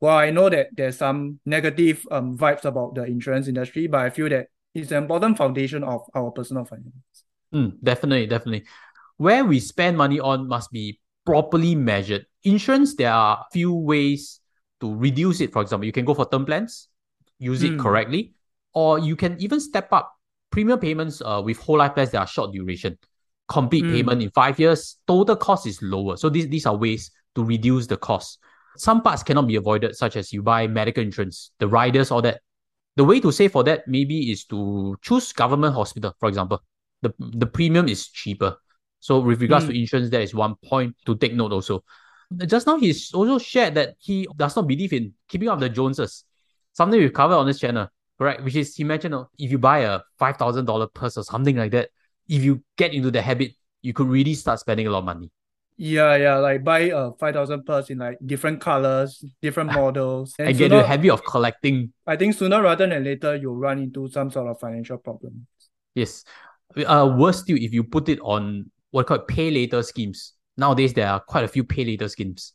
well, 0.00 0.18
I 0.18 0.30
know 0.30 0.50
that 0.50 0.68
there's 0.76 0.98
some 0.98 1.40
negative 1.46 2.04
um 2.10 2.36
vibes 2.36 2.64
about 2.64 2.94
the 2.94 3.04
insurance 3.04 3.48
industry, 3.48 3.86
but 3.86 4.00
I 4.00 4.10
feel 4.10 4.28
that 4.28 4.48
it's 4.74 4.90
an 4.92 4.98
important 5.04 5.38
foundation 5.38 5.82
of 5.84 6.02
our 6.14 6.30
personal 6.30 6.64
finance. 6.64 7.24
Mm, 7.54 7.78
definitely, 7.82 8.26
definitely. 8.26 8.64
Where 9.16 9.44
we 9.44 9.60
spend 9.60 9.96
money 9.96 10.20
on 10.20 10.48
must 10.48 10.70
be 10.70 11.00
properly 11.24 11.74
measured. 11.74 12.26
Insurance, 12.44 12.94
there 12.94 13.12
are 13.12 13.46
few 13.52 13.72
ways 13.72 14.40
to 14.80 14.94
reduce 14.94 15.40
it. 15.40 15.52
For 15.52 15.62
example, 15.62 15.86
you 15.86 15.92
can 15.92 16.04
go 16.04 16.12
for 16.14 16.28
term 16.28 16.44
plans, 16.44 16.88
use 17.38 17.62
it 17.62 17.72
Mm. 17.72 17.80
correctly, 17.80 18.34
or 18.74 18.98
you 18.98 19.16
can 19.16 19.40
even 19.40 19.60
step 19.60 19.88
up 19.92 20.15
premium 20.50 20.78
payments 20.78 21.20
uh, 21.24 21.42
with 21.44 21.58
whole 21.58 21.78
life 21.78 21.94
plans 21.94 22.10
that 22.10 22.18
are 22.18 22.26
short 22.26 22.52
duration. 22.52 22.98
Complete 23.48 23.84
Mm. 23.84 23.90
payment 23.90 24.22
in 24.22 24.30
five 24.30 24.58
years, 24.58 24.98
total 25.06 25.36
cost 25.36 25.66
is 25.66 25.80
lower. 25.80 26.16
So 26.16 26.28
these, 26.28 26.48
these 26.48 26.66
are 26.66 26.76
ways 26.76 27.10
to 27.36 27.44
reduce 27.44 27.86
the 27.86 27.96
cost. 27.96 28.38
Some 28.76 29.02
parts 29.02 29.22
cannot 29.22 29.46
be 29.46 29.56
avoided, 29.56 29.96
such 29.96 30.16
as 30.16 30.32
you 30.32 30.42
buy 30.42 30.66
medical 30.66 31.02
insurance, 31.02 31.52
the 31.58 31.68
riders, 31.68 32.10
all 32.10 32.22
that. 32.22 32.40
The 32.96 33.04
way 33.04 33.20
to 33.20 33.30
save 33.30 33.52
for 33.52 33.62
that 33.64 33.86
maybe 33.86 34.30
is 34.30 34.44
to 34.46 34.96
choose 35.02 35.32
government 35.32 35.74
hospital, 35.74 36.14
for 36.18 36.28
example. 36.28 36.62
The, 37.02 37.12
the 37.18 37.46
premium 37.46 37.88
is 37.88 38.08
cheaper. 38.08 38.56
So 39.00 39.20
with 39.20 39.40
regards 39.40 39.66
to 39.66 39.78
insurance, 39.78 40.10
that 40.10 40.22
is 40.22 40.34
one 40.34 40.56
point 40.64 40.96
to 41.04 41.14
take 41.14 41.34
note 41.34 41.52
also. 41.52 41.84
Just 42.46 42.66
now 42.66 42.78
he's 42.78 43.12
also 43.14 43.38
shared 43.38 43.74
that 43.74 43.94
he 43.98 44.26
does 44.36 44.56
not 44.56 44.66
believe 44.66 44.92
in 44.92 45.12
keeping 45.28 45.48
up 45.48 45.60
the 45.60 45.68
Joneses. 45.68 46.24
Something 46.72 47.00
we've 47.00 47.12
covered 47.12 47.36
on 47.36 47.46
this 47.46 47.60
channel, 47.60 47.88
correct? 48.18 48.42
Which 48.44 48.56
is 48.56 48.74
he 48.76 48.84
mentioned 48.84 49.14
uh, 49.14 49.24
if 49.38 49.50
you 49.50 49.58
buy 49.58 49.80
a 49.80 50.00
five 50.18 50.36
thousand 50.36 50.64
dollar 50.66 50.86
purse 50.86 51.16
or 51.16 51.24
something 51.24 51.56
like 51.56 51.72
that, 51.72 51.90
if 52.28 52.42
you 52.42 52.62
get 52.76 52.92
into 52.94 53.10
the 53.10 53.22
habit, 53.22 53.52
you 53.82 53.92
could 53.92 54.08
really 54.08 54.34
start 54.34 54.60
spending 54.60 54.86
a 54.86 54.90
lot 54.90 55.00
of 55.00 55.04
money. 55.04 55.30
Yeah, 55.78 56.16
yeah, 56.16 56.36
like 56.36 56.64
buy 56.64 56.90
a 56.94 57.12
five 57.20 57.34
thousand 57.34 57.64
purse 57.66 57.90
in 57.90 57.98
like 57.98 58.18
different 58.24 58.60
colors, 58.60 59.22
different 59.42 59.72
models, 59.74 60.34
And 60.38 60.46
get 60.48 60.64
into 60.66 60.76
sooner- 60.76 60.82
the 60.82 60.88
habit 60.88 61.10
of 61.12 61.24
collecting. 61.24 61.92
I 62.06 62.16
think 62.16 62.34
sooner 62.34 62.62
rather 62.62 62.86
than 62.86 63.04
later 63.04 63.36
you'll 63.36 63.56
run 63.56 63.78
into 63.78 64.08
some 64.08 64.30
sort 64.30 64.48
of 64.48 64.58
financial 64.58 64.96
problem. 64.98 65.46
Yes. 65.94 66.24
Uh, 66.76 67.14
worse 67.18 67.40
still, 67.40 67.56
if 67.60 67.72
you 67.72 67.84
put 67.84 68.08
it 68.08 68.18
on 68.20 68.70
what 68.90 69.06
called 69.06 69.28
pay 69.28 69.50
later 69.50 69.82
schemes. 69.82 70.32
Nowadays, 70.56 70.94
there 70.94 71.08
are 71.08 71.20
quite 71.20 71.44
a 71.44 71.48
few 71.48 71.64
pay 71.64 71.84
later 71.84 72.08
schemes. 72.08 72.54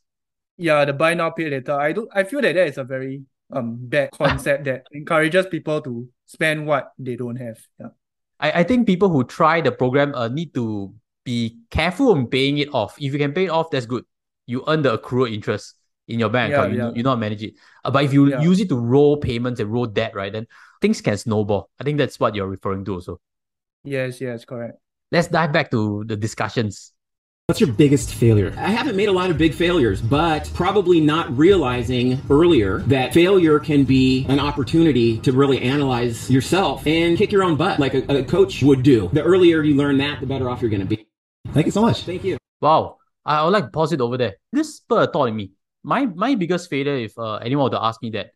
Yeah, 0.56 0.84
the 0.84 0.92
buy 0.92 1.14
now 1.14 1.30
pay 1.30 1.48
later. 1.48 1.72
I 1.72 1.92
do. 1.92 2.08
I 2.12 2.24
feel 2.24 2.40
that 2.42 2.54
that 2.54 2.66
is 2.66 2.78
a 2.78 2.84
very 2.84 3.22
um 3.52 3.76
bad 3.80 4.10
concept 4.12 4.64
that 4.64 4.86
encourages 4.92 5.46
people 5.46 5.80
to 5.82 6.08
spend 6.26 6.66
what 6.66 6.92
they 6.98 7.16
don't 7.16 7.36
have. 7.36 7.58
Yeah. 7.78 7.88
I, 8.40 8.60
I 8.60 8.62
think 8.64 8.86
people 8.86 9.08
who 9.08 9.24
try 9.24 9.60
the 9.60 9.72
program 9.72 10.14
uh, 10.14 10.28
need 10.28 10.54
to 10.54 10.94
be 11.24 11.58
careful 11.70 12.10
on 12.12 12.26
paying 12.26 12.58
it 12.58 12.68
off. 12.74 12.96
If 12.98 13.12
you 13.12 13.18
can 13.18 13.32
pay 13.32 13.44
it 13.44 13.50
off, 13.50 13.70
that's 13.70 13.86
good. 13.86 14.04
You 14.46 14.64
earn 14.66 14.82
the 14.82 14.94
accrued 14.94 15.32
interest 15.32 15.76
in 16.08 16.18
your 16.18 16.28
bank 16.28 16.50
Yeah, 16.50 16.58
account. 16.58 16.72
You, 16.72 16.78
yeah. 16.78 16.84
know, 16.88 16.94
you 16.96 17.02
to 17.04 17.16
manage 17.16 17.42
it. 17.42 17.54
Uh, 17.84 17.90
but 17.90 18.04
if 18.04 18.12
you 18.12 18.28
Yeah. 18.30 18.40
use 18.42 18.58
it 18.58 18.68
to 18.70 18.76
roll 18.76 19.16
payments 19.16 19.60
and 19.60 19.70
roll 19.70 19.86
debt, 19.86 20.14
right, 20.16 20.32
then 20.32 20.46
things 20.80 21.00
can 21.00 21.16
snowball. 21.16 21.70
I 21.78 21.84
think 21.84 21.98
that's 21.98 22.18
what 22.18 22.34
you're 22.34 22.48
referring 22.48 22.84
to 22.86 22.94
also. 22.94 23.20
Yes, 23.84 24.20
yes, 24.20 24.44
correct. 24.44 24.78
Let's 25.12 25.28
dive 25.28 25.52
back 25.52 25.70
to 25.70 26.04
the 26.06 26.16
discussions. 26.16 26.92
What's 27.52 27.60
your 27.60 27.70
biggest 27.74 28.14
failure? 28.14 28.54
I 28.56 28.70
haven't 28.70 28.96
made 28.96 29.10
a 29.10 29.12
lot 29.12 29.28
of 29.28 29.36
big 29.36 29.52
failures, 29.52 30.00
but 30.00 30.50
probably 30.54 31.02
not 31.02 31.36
realizing 31.36 32.18
earlier 32.30 32.78
that 32.88 33.12
failure 33.12 33.58
can 33.58 33.84
be 33.84 34.24
an 34.30 34.40
opportunity 34.40 35.18
to 35.18 35.32
really 35.32 35.60
analyze 35.60 36.30
yourself 36.30 36.86
and 36.86 37.18
kick 37.18 37.30
your 37.30 37.44
own 37.44 37.56
butt 37.56 37.78
like 37.78 37.92
a, 37.92 38.20
a 38.20 38.24
coach 38.24 38.62
would 38.62 38.82
do. 38.82 39.10
The 39.12 39.22
earlier 39.22 39.62
you 39.62 39.74
learn 39.74 39.98
that, 39.98 40.20
the 40.20 40.26
better 40.26 40.48
off 40.48 40.62
you're 40.62 40.70
going 40.70 40.80
to 40.80 40.86
be. 40.86 41.06
Thank 41.48 41.66
you 41.66 41.72
so 41.72 41.82
much. 41.82 42.04
Thank 42.04 42.24
you. 42.24 42.38
Wow. 42.62 42.96
I, 43.22 43.40
I 43.40 43.44
would 43.44 43.52
like 43.52 43.64
to 43.64 43.70
pause 43.70 43.92
it 43.92 44.00
over 44.00 44.16
there. 44.16 44.36
This 44.50 44.76
spurred 44.76 45.10
a 45.10 45.12
thought 45.12 45.26
in 45.26 45.36
me. 45.36 45.50
My 45.82 46.06
my 46.06 46.34
biggest 46.36 46.70
failure, 46.70 46.96
if 46.96 47.18
uh, 47.18 47.34
anyone 47.34 47.64
were 47.64 47.76
to 47.76 47.84
ask 47.84 48.00
me 48.00 48.08
that, 48.12 48.30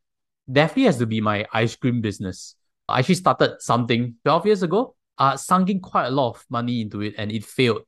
definitely 0.52 0.92
has 0.92 0.98
to 0.98 1.06
be 1.06 1.22
my 1.22 1.46
ice 1.54 1.74
cream 1.74 2.02
business. 2.02 2.54
I 2.86 2.98
actually 2.98 3.14
started 3.14 3.62
something 3.62 4.16
12 4.26 4.44
years 4.44 4.62
ago, 4.62 4.94
uh, 5.16 5.38
sunk 5.38 5.70
in 5.70 5.80
quite 5.80 6.08
a 6.08 6.10
lot 6.10 6.36
of 6.36 6.44
money 6.50 6.82
into 6.82 7.00
it 7.00 7.14
and 7.16 7.32
it 7.32 7.46
failed. 7.46 7.84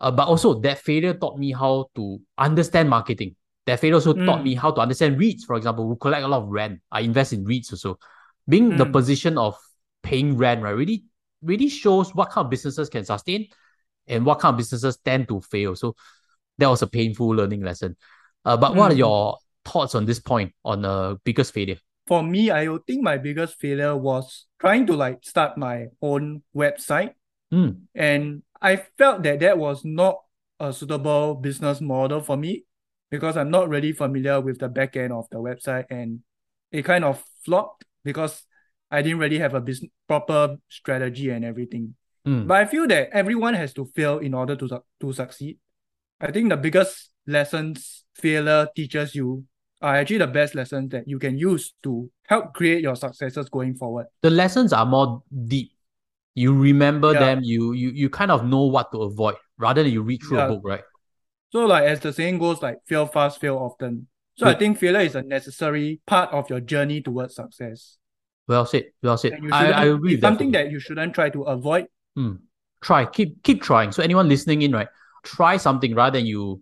Uh, 0.00 0.10
but 0.10 0.26
also 0.28 0.54
that 0.60 0.78
failure 0.78 1.14
taught 1.14 1.38
me 1.38 1.52
how 1.52 1.86
to 1.94 2.20
understand 2.36 2.90
marketing. 2.90 3.36
That 3.66 3.80
failure 3.80 3.94
also 3.94 4.12
taught 4.12 4.40
Mm. 4.40 4.44
me 4.44 4.54
how 4.54 4.70
to 4.70 4.80
understand 4.80 5.18
REITs, 5.18 5.44
for 5.46 5.56
example, 5.56 5.86
who 5.88 5.96
collect 5.96 6.24
a 6.24 6.28
lot 6.28 6.42
of 6.42 6.48
rent. 6.48 6.80
I 6.90 7.00
invest 7.00 7.32
in 7.32 7.44
REITs 7.44 7.72
also. 7.72 7.98
Being 8.48 8.76
the 8.76 8.84
Mm. 8.84 8.92
position 8.92 9.38
of 9.38 9.56
paying 10.02 10.36
rent, 10.36 10.62
right, 10.62 10.76
really, 10.76 11.04
really 11.42 11.68
shows 11.68 12.14
what 12.14 12.30
kind 12.30 12.44
of 12.44 12.50
businesses 12.50 12.90
can 12.90 13.04
sustain 13.04 13.48
and 14.06 14.26
what 14.26 14.40
kind 14.40 14.52
of 14.52 14.58
businesses 14.58 14.98
tend 14.98 15.28
to 15.28 15.40
fail. 15.40 15.74
So 15.76 15.94
that 16.58 16.68
was 16.68 16.82
a 16.82 16.86
painful 16.86 17.28
learning 17.28 17.62
lesson. 17.62 17.96
Uh, 18.44 18.56
but 18.56 18.74
what 18.74 18.92
are 18.92 18.94
Mm. 18.94 18.98
your 18.98 19.38
thoughts 19.64 19.94
on 19.94 20.04
this 20.04 20.20
point 20.20 20.52
on 20.64 20.84
uh, 20.84 21.14
biggest 21.24 21.54
failure? 21.54 21.78
For 22.06 22.22
me, 22.22 22.50
I 22.50 22.68
think 22.86 23.02
my 23.02 23.16
biggest 23.16 23.56
failure 23.56 23.96
was 23.96 24.44
trying 24.60 24.86
to 24.88 24.92
like 24.94 25.24
start 25.24 25.56
my 25.56 25.86
own 26.02 26.42
website, 26.54 27.14
Mm. 27.54 27.82
and 27.94 28.42
I 28.60 28.76
felt 28.98 29.22
that 29.22 29.40
that 29.40 29.58
was 29.58 29.84
not 29.84 30.16
a 30.58 30.72
suitable 30.72 31.34
business 31.34 31.80
model 31.80 32.20
for 32.20 32.36
me 32.36 32.64
because 33.10 33.36
I'm 33.36 33.50
not 33.50 33.68
really 33.68 33.92
familiar 33.92 34.40
with 34.40 34.58
the 34.58 34.68
back 34.68 34.96
end 34.96 35.12
of 35.12 35.26
the 35.30 35.38
website, 35.38 35.84
and 35.90 36.20
it 36.72 36.84
kind 36.84 37.04
of 37.04 37.22
flopped 37.44 37.84
because 38.02 38.42
I 38.90 39.02
didn't 39.02 39.18
really 39.18 39.38
have 39.38 39.54
a 39.54 39.60
business 39.60 39.90
proper 40.08 40.56
strategy 40.68 41.30
and 41.30 41.44
everything. 41.44 41.94
Mm. 42.26 42.46
But 42.46 42.56
I 42.56 42.64
feel 42.64 42.88
that 42.88 43.10
everyone 43.12 43.54
has 43.54 43.72
to 43.74 43.84
fail 43.94 44.18
in 44.18 44.34
order 44.34 44.56
to 44.56 44.82
to 45.00 45.12
succeed. 45.12 45.58
I 46.20 46.32
think 46.32 46.48
the 46.48 46.56
biggest 46.56 47.10
lessons 47.26 48.04
failure 48.14 48.66
teaches 48.74 49.14
you 49.14 49.44
are 49.82 49.96
actually 49.96 50.18
the 50.18 50.26
best 50.26 50.54
lessons 50.54 50.90
that 50.90 51.06
you 51.06 51.18
can 51.18 51.36
use 51.36 51.74
to 51.82 52.10
help 52.26 52.54
create 52.54 52.80
your 52.80 52.96
successes 52.96 53.48
going 53.50 53.74
forward. 53.74 54.06
The 54.22 54.30
lessons 54.30 54.72
are 54.72 54.86
more 54.86 55.22
deep. 55.46 55.73
You 56.34 56.52
remember 56.58 57.12
Yeah. 57.12 57.20
them. 57.20 57.40
You 57.42 57.72
you 57.72 57.90
you 57.90 58.10
kind 58.10 58.30
of 58.30 58.44
know 58.44 58.64
what 58.64 58.90
to 58.92 59.02
avoid 59.02 59.36
rather 59.58 59.82
than 59.82 59.92
you 59.92 60.02
read 60.02 60.20
through 60.22 60.40
a 60.40 60.48
book, 60.48 60.62
right? 60.64 60.82
So 61.52 61.66
like 61.66 61.84
as 61.84 62.00
the 62.00 62.12
saying 62.12 62.38
goes, 62.38 62.60
like 62.62 62.78
fail 62.86 63.06
fast, 63.06 63.40
fail 63.40 63.56
often. 63.56 64.08
So 64.36 64.46
I 64.48 64.54
think 64.54 64.78
failure 64.78 65.00
is 65.00 65.14
a 65.14 65.22
necessary 65.22 66.00
part 66.06 66.32
of 66.32 66.50
your 66.50 66.60
journey 66.60 67.00
towards 67.00 67.36
success. 67.36 67.98
Well 68.48 68.66
said. 68.66 68.86
Well 69.00 69.16
said. 69.16 69.38
I, 69.52 69.70
I 69.70 69.84
agree 69.86 70.14
it's 70.14 70.16
with 70.16 70.20
that. 70.22 70.26
something 70.26 70.50
that 70.52 70.70
you 70.70 70.80
shouldn't 70.80 71.14
try 71.14 71.30
to 71.30 71.42
avoid. 71.44 71.86
Hmm. 72.16 72.42
Try. 72.82 73.06
Keep 73.06 73.42
keep 73.44 73.62
trying. 73.62 73.92
So 73.92 74.02
anyone 74.02 74.28
listening 74.28 74.62
in, 74.62 74.72
right? 74.72 74.88
Try 75.22 75.56
something 75.56 75.94
rather 75.94 76.18
than 76.18 76.26
you 76.26 76.60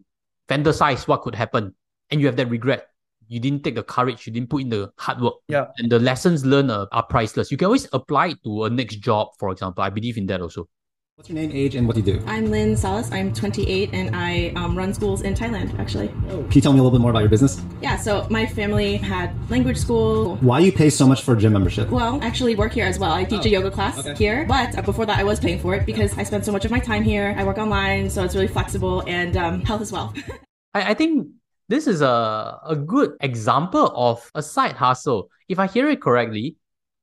fantasize 0.48 1.08
what 1.08 1.22
could 1.22 1.35
happen 1.35 1.74
and 2.11 2.20
you 2.20 2.26
have 2.26 2.37
that 2.37 2.50
regret. 2.50 2.91
You 3.32 3.40
didn't 3.40 3.64
take 3.64 3.76
the 3.76 3.82
courage, 3.82 4.26
you 4.26 4.32
didn't 4.32 4.50
put 4.50 4.60
in 4.60 4.68
the 4.68 4.92
hard 4.98 5.22
work. 5.22 5.36
Yeah. 5.48 5.68
And 5.78 5.90
the 5.90 5.98
lessons 5.98 6.44
learned 6.44 6.70
are, 6.70 6.86
are 6.92 7.02
priceless. 7.02 7.50
You 7.50 7.56
can 7.56 7.64
always 7.64 7.88
apply 7.94 8.26
it 8.26 8.44
to 8.44 8.64
a 8.64 8.70
next 8.70 8.96
job, 8.96 9.28
for 9.38 9.50
example. 9.50 9.82
I 9.82 9.88
believe 9.88 10.18
in 10.18 10.26
that 10.26 10.42
also. 10.42 10.68
What's 11.16 11.30
your 11.30 11.36
name, 11.36 11.50
age, 11.50 11.74
and 11.74 11.86
what 11.86 11.96
do 11.96 12.02
you 12.02 12.18
do? 12.18 12.24
I'm 12.26 12.50
Lynn 12.50 12.76
Salas. 12.76 13.10
I'm 13.10 13.32
28 13.32 13.88
and 13.94 14.14
I 14.14 14.52
um, 14.56 14.76
run 14.76 14.92
schools 14.92 15.22
in 15.22 15.32
Thailand, 15.32 15.78
actually. 15.78 16.08
Can 16.08 16.50
you 16.52 16.60
tell 16.60 16.74
me 16.74 16.78
a 16.78 16.82
little 16.82 16.98
bit 16.98 17.00
more 17.00 17.10
about 17.10 17.20
your 17.20 17.30
business? 17.30 17.62
Yeah, 17.80 17.96
so 17.96 18.26
my 18.28 18.44
family 18.44 18.98
had 18.98 19.32
language 19.50 19.78
school. 19.78 20.36
Why 20.36 20.58
you 20.58 20.70
pay 20.70 20.90
so 20.90 21.06
much 21.06 21.22
for 21.22 21.32
a 21.32 21.38
gym 21.38 21.54
membership? 21.54 21.88
Well, 21.88 22.18
actually 22.22 22.54
work 22.54 22.72
here 22.72 22.84
as 22.84 22.98
well. 22.98 23.12
I 23.12 23.24
teach 23.24 23.46
a 23.46 23.48
yoga 23.48 23.70
class 23.70 24.06
here, 24.18 24.44
but 24.44 24.76
uh, 24.76 24.82
before 24.82 25.06
that 25.06 25.18
I 25.18 25.24
was 25.24 25.40
paying 25.40 25.58
for 25.58 25.74
it 25.74 25.86
because 25.86 26.18
I 26.18 26.22
spend 26.24 26.44
so 26.44 26.52
much 26.52 26.66
of 26.66 26.70
my 26.70 26.80
time 26.80 27.02
here. 27.02 27.34
I 27.38 27.44
work 27.44 27.56
online, 27.56 28.10
so 28.10 28.24
it's 28.24 28.34
really 28.34 28.48
flexible 28.48 29.02
and 29.06 29.38
um, 29.38 29.62
health 29.62 29.80
as 29.80 29.90
well. 29.90 30.12
I, 30.74 30.90
I 30.90 30.94
think 30.94 31.28
this 31.72 31.87
is 31.87 32.02
a, 32.02 32.61
a 32.66 32.76
good 32.76 33.16
example 33.20 33.90
of 33.96 34.30
a 34.35 34.42
side 34.42 34.74
hustle. 34.74 35.30
If 35.48 35.58
I 35.58 35.66
hear 35.66 35.88
it 35.88 36.02
correctly, 36.02 36.56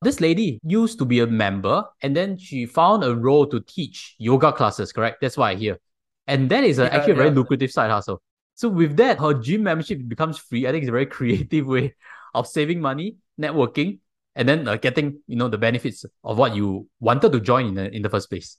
this 0.04 0.22
lady 0.22 0.60
used 0.64 1.00
to 1.00 1.06
be 1.06 1.22
a 1.22 1.28
member 1.28 1.84
and 2.04 2.16
then 2.16 2.38
she 2.38 2.68
found 2.68 3.04
a 3.04 3.16
role 3.16 3.48
to 3.48 3.62
teach 3.62 4.16
yoga 4.20 4.52
classes, 4.54 4.94
correct? 4.94 5.22
That's 5.22 5.38
what 5.38 5.48
I 5.48 5.56
hear. 5.56 5.80
And 6.28 6.52
that 6.52 6.64
is 6.64 6.78
a, 6.78 6.84
Yeah, 6.84 6.90
actually 6.94 7.14
a 7.14 7.16
very 7.16 7.32
lucrative 7.32 7.72
side 7.72 7.90
hustle. 7.90 8.22
So 8.54 8.70
with 8.70 8.96
that, 8.98 9.20
her 9.20 9.34
gym 9.34 9.64
membership 9.64 10.08
becomes 10.08 10.38
free. 10.38 10.68
I 10.68 10.72
think 10.72 10.84
it's 10.84 10.90
a 10.90 10.92
very 10.92 11.06
creative 11.18 11.66
way 11.66 11.96
of 12.36 12.46
saving 12.46 12.80
money, 12.80 13.16
networking, 13.42 14.00
and 14.36 14.48
then 14.48 14.68
uh, 14.68 14.76
getting 14.76 15.20
you 15.26 15.36
know 15.36 15.50
the 15.50 15.58
benefits 15.58 16.06
of 16.24 16.38
what 16.38 16.56
you 16.56 16.88
wanted 17.00 17.32
to 17.32 17.40
join 17.40 17.66
in 17.70 17.74
the, 17.74 17.96
in 17.96 18.02
the 18.04 18.10
first 18.10 18.30
place. 18.30 18.58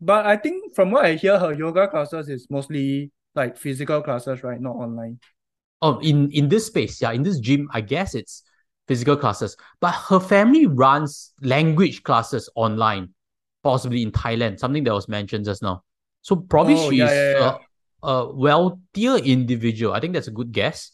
But 0.00 0.26
I 0.26 0.36
think 0.36 0.74
from 0.74 0.90
what 0.90 1.04
I 1.04 1.14
hear, 1.14 1.38
her 1.38 1.52
yoga 1.54 1.86
classes 1.86 2.28
is 2.28 2.48
mostly 2.50 3.12
like 3.34 3.56
physical 3.56 4.02
classes, 4.02 4.42
right? 4.42 4.60
Not 4.60 4.76
online. 4.76 5.18
Oh, 5.82 5.98
in 6.00 6.30
in 6.30 6.48
this 6.48 6.66
space, 6.66 7.00
yeah, 7.02 7.12
in 7.12 7.22
this 7.22 7.38
gym, 7.38 7.68
I 7.72 7.80
guess 7.80 8.14
it's 8.14 8.42
physical 8.88 9.16
classes. 9.16 9.56
But 9.80 9.92
her 10.08 10.20
family 10.20 10.66
runs 10.66 11.32
language 11.42 12.02
classes 12.02 12.48
online, 12.54 13.10
possibly 13.62 14.02
in 14.02 14.12
Thailand, 14.12 14.58
something 14.58 14.84
that 14.84 14.94
was 14.94 15.08
mentioned 15.08 15.44
just 15.44 15.62
now. 15.62 15.82
So 16.22 16.36
probably 16.36 16.76
Oh, 16.76 16.90
she's 16.90 17.00
yeah, 17.00 17.12
yeah, 17.12 17.30
yeah. 17.38 17.56
A, 18.02 18.08
a 18.08 18.32
wealthier 18.34 19.16
individual. 19.16 19.92
I 19.92 20.00
think 20.00 20.14
that's 20.14 20.28
a 20.28 20.32
good 20.32 20.52
guess. 20.52 20.92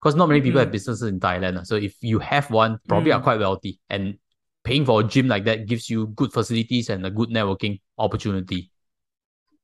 Because 0.00 0.14
not 0.16 0.28
many 0.28 0.40
people 0.40 0.60
have 0.60 0.68
Mhm. 0.68 0.72
businesses 0.72 1.02
in 1.08 1.20
Thailand. 1.20 1.58
ah. 1.58 1.62
So 1.64 1.76
if 1.76 1.94
you 2.00 2.18
have 2.20 2.50
one, 2.50 2.78
probably 2.88 3.12
are 3.12 3.20
Mm. 3.20 3.24
quite 3.24 3.38
wealthy. 3.38 3.80
And 3.90 4.18
paying 4.64 4.84
for 4.84 5.00
a 5.00 5.04
gym 5.04 5.28
like 5.28 5.44
that 5.44 5.66
gives 5.66 5.90
you 5.90 6.06
good 6.08 6.32
facilities 6.32 6.88
and 6.88 7.04
a 7.04 7.10
good 7.10 7.28
networking 7.28 7.80
opportunity. 7.98 8.70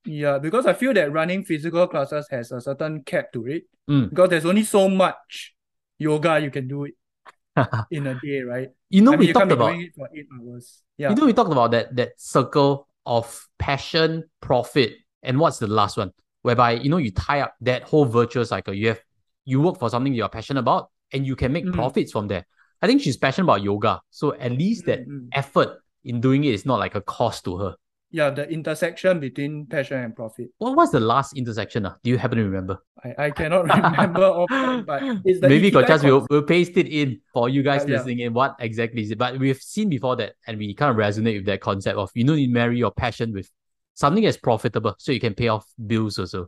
Yeah, 0.05 0.37
because 0.39 0.65
I 0.65 0.73
feel 0.73 0.93
that 0.93 1.11
running 1.11 1.43
physical 1.43 1.87
classes 1.87 2.27
has 2.31 2.51
a 2.51 2.61
certain 2.61 3.03
cap 3.03 3.31
to 3.33 3.45
it 3.47 3.63
Mm. 3.89 4.09
because 4.09 4.29
there's 4.29 4.45
only 4.45 4.63
so 4.63 4.89
much 4.89 5.55
yoga, 5.97 6.39
you 6.39 6.51
can 6.51 6.67
do 6.67 6.83
it 6.85 6.93
in 7.91 8.05
a 8.07 8.19
day, 8.19 8.41
right? 8.41 8.69
You 8.89 9.01
know, 9.01 9.11
I 9.11 9.15
mean, 9.15 9.19
we 9.21 9.27
you 9.27 9.33
talked 9.33 9.51
about 9.51 9.75
it 9.79 9.93
for 9.95 10.09
eight 10.13 10.27
hours. 10.33 10.83
Yeah. 10.97 11.09
you 11.09 11.15
know 11.15 11.25
we 11.25 11.33
talked 11.33 11.51
about 11.51 11.71
that 11.71 11.95
that 11.95 12.11
circle 12.17 12.87
of 13.05 13.47
passion, 13.59 14.23
profit, 14.41 14.95
and 15.23 15.39
what's 15.39 15.59
the 15.59 15.67
last 15.67 15.95
one? 15.97 16.11
Whereby 16.41 16.73
you 16.73 16.89
know 16.89 16.97
you 16.97 17.11
tie 17.11 17.41
up 17.41 17.55
that 17.61 17.83
whole 17.83 18.05
virtuous 18.05 18.49
cycle. 18.49 18.73
You 18.73 18.89
have 18.89 19.01
you 19.45 19.61
work 19.61 19.79
for 19.79 19.89
something 19.89 20.13
you're 20.13 20.27
passionate 20.29 20.59
about, 20.59 20.89
and 21.13 21.25
you 21.25 21.35
can 21.35 21.51
make 21.53 21.65
Mm. 21.65 21.73
profits 21.73 22.11
from 22.11 22.27
there. 22.27 22.45
I 22.81 22.87
think 22.87 23.01
she's 23.01 23.17
passionate 23.17 23.45
about 23.45 23.63
yoga, 23.63 24.01
so 24.11 24.33
at 24.35 24.51
least 24.51 24.85
that 24.85 25.07
Mm, 25.07 25.11
mm. 25.11 25.27
effort 25.33 25.79
in 26.03 26.19
doing 26.21 26.43
it 26.43 26.53
is 26.53 26.65
not 26.65 26.77
like 26.79 26.95
a 26.95 27.01
cost 27.01 27.45
to 27.45 27.57
her. 27.57 27.75
Yeah, 28.09 28.29
the 28.29 28.47
intersection 28.49 29.19
between 29.19 29.65
passion 29.65 29.97
and 29.97 30.15
profit. 30.15 30.47
What 30.59 30.75
was 30.75 30.91
the 30.91 30.99
last 30.99 31.37
intersection? 31.37 31.85
Uh? 31.85 31.95
Do 32.03 32.09
you 32.09 32.17
happen 32.17 32.37
to 32.37 32.43
remember? 32.43 32.77
I, 33.03 33.25
I 33.25 33.31
cannot 33.31 33.63
remember 33.75 34.23
offhand, 34.23 34.85
but 34.85 35.03
it's 35.25 35.41
the 35.41 35.49
Maybe 35.49 35.71
Ikigai 35.71 36.03
we'll, 36.03 36.25
we'll 36.29 36.43
paste 36.43 36.77
it 36.77 36.87
in 36.87 37.19
for 37.33 37.49
you 37.49 37.63
guys 37.63 37.81
Yeah, 37.81 37.87
yeah. 37.91 37.97
listening 37.97 38.19
in 38.19 38.33
what 38.33 38.55
exactly 38.59 39.01
is 39.01 39.11
it. 39.11 39.17
But 39.17 39.37
we've 39.37 39.61
seen 39.61 39.89
before 39.89 40.15
that 40.17 40.33
and 40.47 40.57
we 40.57 40.73
kind 40.73 40.91
of 40.91 40.97
resonate 40.97 41.37
with 41.37 41.45
that 41.47 41.61
concept 41.61 41.97
of 41.97 42.09
you 42.13 42.23
know 42.23 42.33
you 42.33 42.49
marry 42.49 42.77
your 42.77 42.91
passion 42.91 43.33
with 43.33 43.49
something 43.93 44.23
that's 44.23 44.37
profitable 44.37 44.95
so 44.99 45.11
you 45.11 45.19
can 45.19 45.33
pay 45.33 45.49
off 45.49 45.65
bills 45.85 46.17
also. 46.17 46.47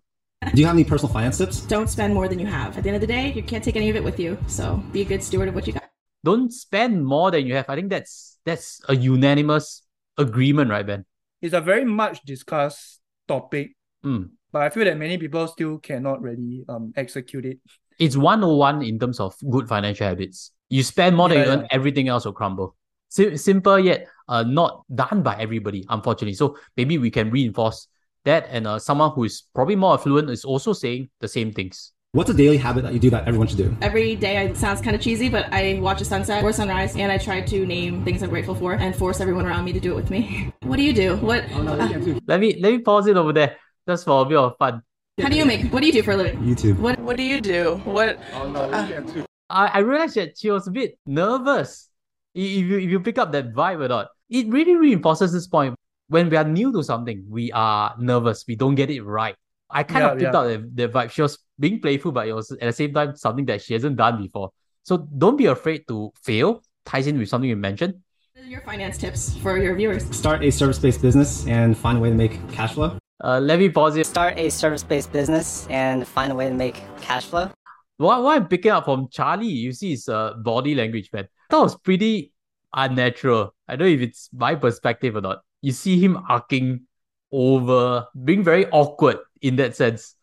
Do 0.53 0.61
you 0.61 0.65
have 0.67 0.75
any 0.75 0.85
personal 0.85 1.11
finance 1.11 1.37
tips? 1.37 1.59
Don't 1.61 1.89
spend 1.89 2.13
more 2.13 2.29
than 2.29 2.39
you 2.39 2.45
have. 2.45 2.77
At 2.77 2.83
the 2.83 2.89
end 2.89 2.95
of 2.95 3.01
the 3.01 3.07
day, 3.07 3.33
you 3.33 3.43
can't 3.43 3.63
take 3.63 3.75
any 3.75 3.89
of 3.89 3.97
it 3.97 4.03
with 4.03 4.17
you. 4.17 4.37
So 4.47 4.81
be 4.93 5.01
a 5.01 5.05
good 5.05 5.21
steward 5.21 5.49
of 5.49 5.55
what 5.55 5.67
you 5.67 5.73
got. 5.73 5.89
Don't 6.23 6.53
spend 6.53 7.05
more 7.05 7.31
than 7.31 7.45
you 7.45 7.55
have. 7.55 7.65
I 7.69 7.75
think 7.75 7.89
that's 7.89 8.37
that's 8.45 8.79
a 8.87 8.95
unanimous 8.95 9.83
agreement, 10.17 10.69
right, 10.69 10.85
Ben? 10.85 11.05
It's 11.41 11.53
a 11.53 11.61
very 11.61 11.85
much 11.85 12.21
discussed 12.23 12.99
topic, 13.27 13.75
Mm. 14.05 14.29
but 14.51 14.61
I 14.61 14.69
feel 14.69 14.85
that 14.85 14.97
many 14.97 15.17
people 15.17 15.47
still 15.47 15.77
cannot 15.79 16.21
really 16.21 16.63
um 16.69 16.93
execute 16.95 17.45
it. 17.45 17.59
It's 17.99 18.15
101 18.15 18.81
in 18.81 18.97
terms 18.99 19.19
of 19.19 19.35
good 19.49 19.67
financial 19.67 20.07
habits. 20.07 20.51
You 20.69 20.83
spend 20.83 21.15
more 21.17 21.27
than 21.29 21.39
Yeah, 21.39 21.45
you 21.45 21.51
earn, 21.51 21.59
yeah. 21.61 21.67
everything 21.71 22.07
else 22.07 22.25
will 22.25 22.33
crumble. 22.33 22.75
Sim- 23.09 23.35
simple 23.37 23.79
yet 23.79 24.07
uh, 24.27 24.43
not 24.43 24.85
done 24.93 25.23
by 25.23 25.35
everybody, 25.35 25.83
unfortunately. 25.89 26.35
So 26.35 26.57
maybe 26.77 26.97
we 26.97 27.09
can 27.11 27.31
reinforce 27.31 27.87
that. 28.23 28.47
And 28.51 28.67
uh, 28.67 28.79
someone 28.79 29.11
who 29.11 29.23
is 29.25 29.43
probably 29.53 29.75
more 29.75 29.95
affluent 29.95 30.29
is 30.29 30.45
also 30.45 30.73
saying 30.73 31.09
the 31.19 31.27
same 31.27 31.51
things. 31.51 31.91
What's 32.13 32.31
a 32.31 32.33
daily 32.33 32.57
habit 32.57 32.81
that 32.85 32.93
you 32.93 32.97
do 32.97 33.11
that 33.11 33.27
everyone 33.27 33.47
should 33.47 33.59
do? 33.59 33.77
Every 33.83 34.15
day, 34.15 34.43
it 34.43 34.57
sounds 34.57 34.81
kind 34.81 34.95
of 34.95 35.01
cheesy, 35.01 35.29
but 35.29 35.45
I 35.53 35.77
watch 35.79 36.01
a 36.01 36.05
sunset 36.05 36.43
or 36.43 36.51
sunrise, 36.51 36.95
and 36.95 37.11
I 37.11 37.19
try 37.19 37.41
to 37.41 37.65
name 37.67 38.03
things 38.03 38.23
I'm 38.23 38.31
grateful 38.31 38.55
for 38.55 38.73
and 38.73 38.95
force 38.95 39.21
everyone 39.21 39.45
around 39.45 39.63
me 39.63 39.73
to 39.73 39.79
do 39.79 39.91
it 39.91 39.95
with 39.95 40.09
me. 40.09 40.51
What 40.63 40.77
do 40.77 40.81
you 40.81 40.91
do? 40.91 41.17
What? 41.17 41.45
Oh, 41.53 41.61
no, 41.61 41.73
uh, 41.73 41.87
let 42.25 42.39
me 42.39 42.59
let 42.59 42.71
me 42.71 42.79
pause 42.79 43.05
it 43.05 43.15
over 43.15 43.31
there 43.31 43.57
just 43.87 44.05
for 44.05 44.23
a 44.23 44.25
bit 44.25 44.39
of 44.39 44.57
fun. 44.57 44.81
How 45.21 45.29
do 45.29 45.37
you 45.37 45.45
make? 45.45 45.71
What 45.71 45.81
do 45.81 45.85
you 45.85 45.93
do 45.93 46.01
for 46.01 46.13
a 46.13 46.17
living? 46.17 46.39
YouTube. 46.39 46.79
What? 46.79 46.97
What 46.97 47.15
do 47.15 47.21
you 47.21 47.41
do? 47.41 47.79
What? 47.85 48.17
Oh, 48.33 48.49
no, 48.49 48.61
uh, 48.61 49.23
I, 49.51 49.67
I 49.67 49.79
realized 49.79 50.15
that 50.15 50.35
she 50.35 50.49
was 50.49 50.65
a 50.67 50.71
bit 50.71 50.97
nervous. 51.05 51.89
If 52.33 52.65
you, 52.65 52.79
if 52.79 52.89
you 52.89 52.99
pick 53.01 53.19
up 53.19 53.31
that 53.33 53.53
vibe 53.53 53.85
or 53.85 53.87
not, 53.87 54.07
it 54.31 54.47
really 54.49 54.75
reinforces 54.75 55.31
this 55.31 55.45
point. 55.45 55.75
When 56.07 56.27
we 56.31 56.37
are 56.37 56.43
new 56.43 56.73
to 56.73 56.81
something, 56.81 57.23
we 57.29 57.51
are 57.51 57.93
nervous. 57.99 58.45
We 58.47 58.55
don't 58.55 58.73
get 58.73 58.89
it 58.89 59.03
right. 59.03 59.35
I 59.69 59.83
kind 59.83 60.01
Yeah, 60.01 60.11
of 60.11 60.17
picked 60.19 60.33
yeah. 60.33 60.39
up 60.39 60.47
the, 60.75 60.87
the 60.87 60.89
vibe. 60.89 61.11
She 61.11 61.21
was 61.21 61.37
being 61.59 61.79
playful, 61.79 62.11
but 62.11 62.27
it 62.27 62.33
was 62.33 62.51
at 62.51 62.59
the 62.59 62.73
same 62.73 62.93
time 62.93 63.15
something 63.15 63.45
that 63.45 63.61
she 63.61 63.73
hasn't 63.73 63.95
done 63.97 64.21
before. 64.21 64.51
So 64.83 65.07
don't 65.17 65.37
be 65.37 65.45
afraid 65.45 65.87
to 65.87 66.11
fail. 66.23 66.63
Ties 66.85 67.07
in 67.07 67.17
with 67.19 67.29
something 67.29 67.49
you 67.49 67.55
mentioned. 67.55 67.95
Your 68.45 68.61
finance 68.61 68.97
tips 68.97 69.35
for 69.37 69.57
your 69.57 69.75
viewers? 69.75 70.03
Start 70.15 70.43
a 70.43 70.49
service-based 70.49 71.01
business 71.01 71.45
and 71.45 71.77
find 71.77 71.97
a 71.97 72.01
way 72.01 72.09
to 72.09 72.15
make 72.15 72.39
cash 72.51 72.73
flow. 72.73 72.97
Uh, 73.21 73.39
let 73.39 73.59
me 73.59 73.69
pause 73.69 73.97
it. 73.97 74.05
Start 74.05 74.39
a 74.39 74.49
service-based 74.49 75.11
business 75.11 75.67
and 75.69 76.07
find 76.07 76.31
a 76.31 76.35
way 76.35 76.47
to 76.47 76.55
make 76.55 76.81
cash 77.01 77.25
flow. 77.25 77.51
What, 77.97 78.23
what 78.23 78.37
I'm 78.37 78.47
picking 78.47 78.71
up 78.71 78.85
from 78.85 79.09
Charlie, 79.11 79.47
you 79.47 79.73
see 79.73 79.91
his 79.91 80.07
uh, 80.07 80.33
body 80.35 80.73
language, 80.73 81.09
man. 81.11 81.27
That 81.49 81.59
was 81.59 81.75
pretty 81.75 82.31
unnatural. 82.73 83.53
I 83.67 83.75
don't 83.75 83.89
know 83.89 83.93
if 83.93 84.01
it's 84.01 84.29
my 84.33 84.55
perspective 84.55 85.17
or 85.17 85.21
not. 85.21 85.41
You 85.61 85.73
see 85.73 85.99
him 85.99 86.17
arcing 86.29 86.87
over, 87.31 88.07
being 88.23 88.43
very 88.43 88.67
awkward 88.67 89.17
in 89.41 89.55
that 89.57 89.75
sense. 89.75 90.15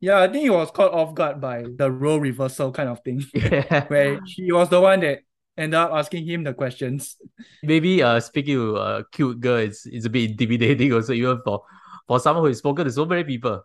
Yeah, 0.00 0.18
I 0.20 0.26
think 0.26 0.42
he 0.42 0.50
was 0.50 0.70
caught 0.70 0.92
off 0.92 1.14
guard 1.14 1.40
by 1.40 1.64
the 1.76 1.90
role 1.90 2.18
reversal 2.18 2.72
kind 2.72 2.88
of 2.88 3.00
thing, 3.04 3.22
Yeah. 3.34 3.86
where 3.86 4.20
she 4.26 4.50
was 4.50 4.68
the 4.68 4.80
one 4.80 5.00
that 5.00 5.20
ended 5.56 5.74
up 5.78 5.92
asking 5.92 6.26
him 6.26 6.42
the 6.42 6.54
questions. 6.54 7.16
Maybe 7.62 8.02
uh 8.02 8.18
speaking 8.18 8.56
to 8.56 8.76
a 8.76 9.04
cute 9.12 9.40
girl 9.40 9.58
is, 9.58 9.86
is 9.86 10.04
a 10.04 10.10
bit 10.10 10.30
intimidating 10.30 10.92
also, 10.96 11.12
even 11.12 11.38
for, 11.44 11.62
for 12.08 12.18
someone 12.18 12.42
who 12.42 12.48
has 12.48 12.58
spoken 12.58 12.84
to 12.84 12.90
so 12.92 13.04
many 13.06 13.22
people. 13.22 13.62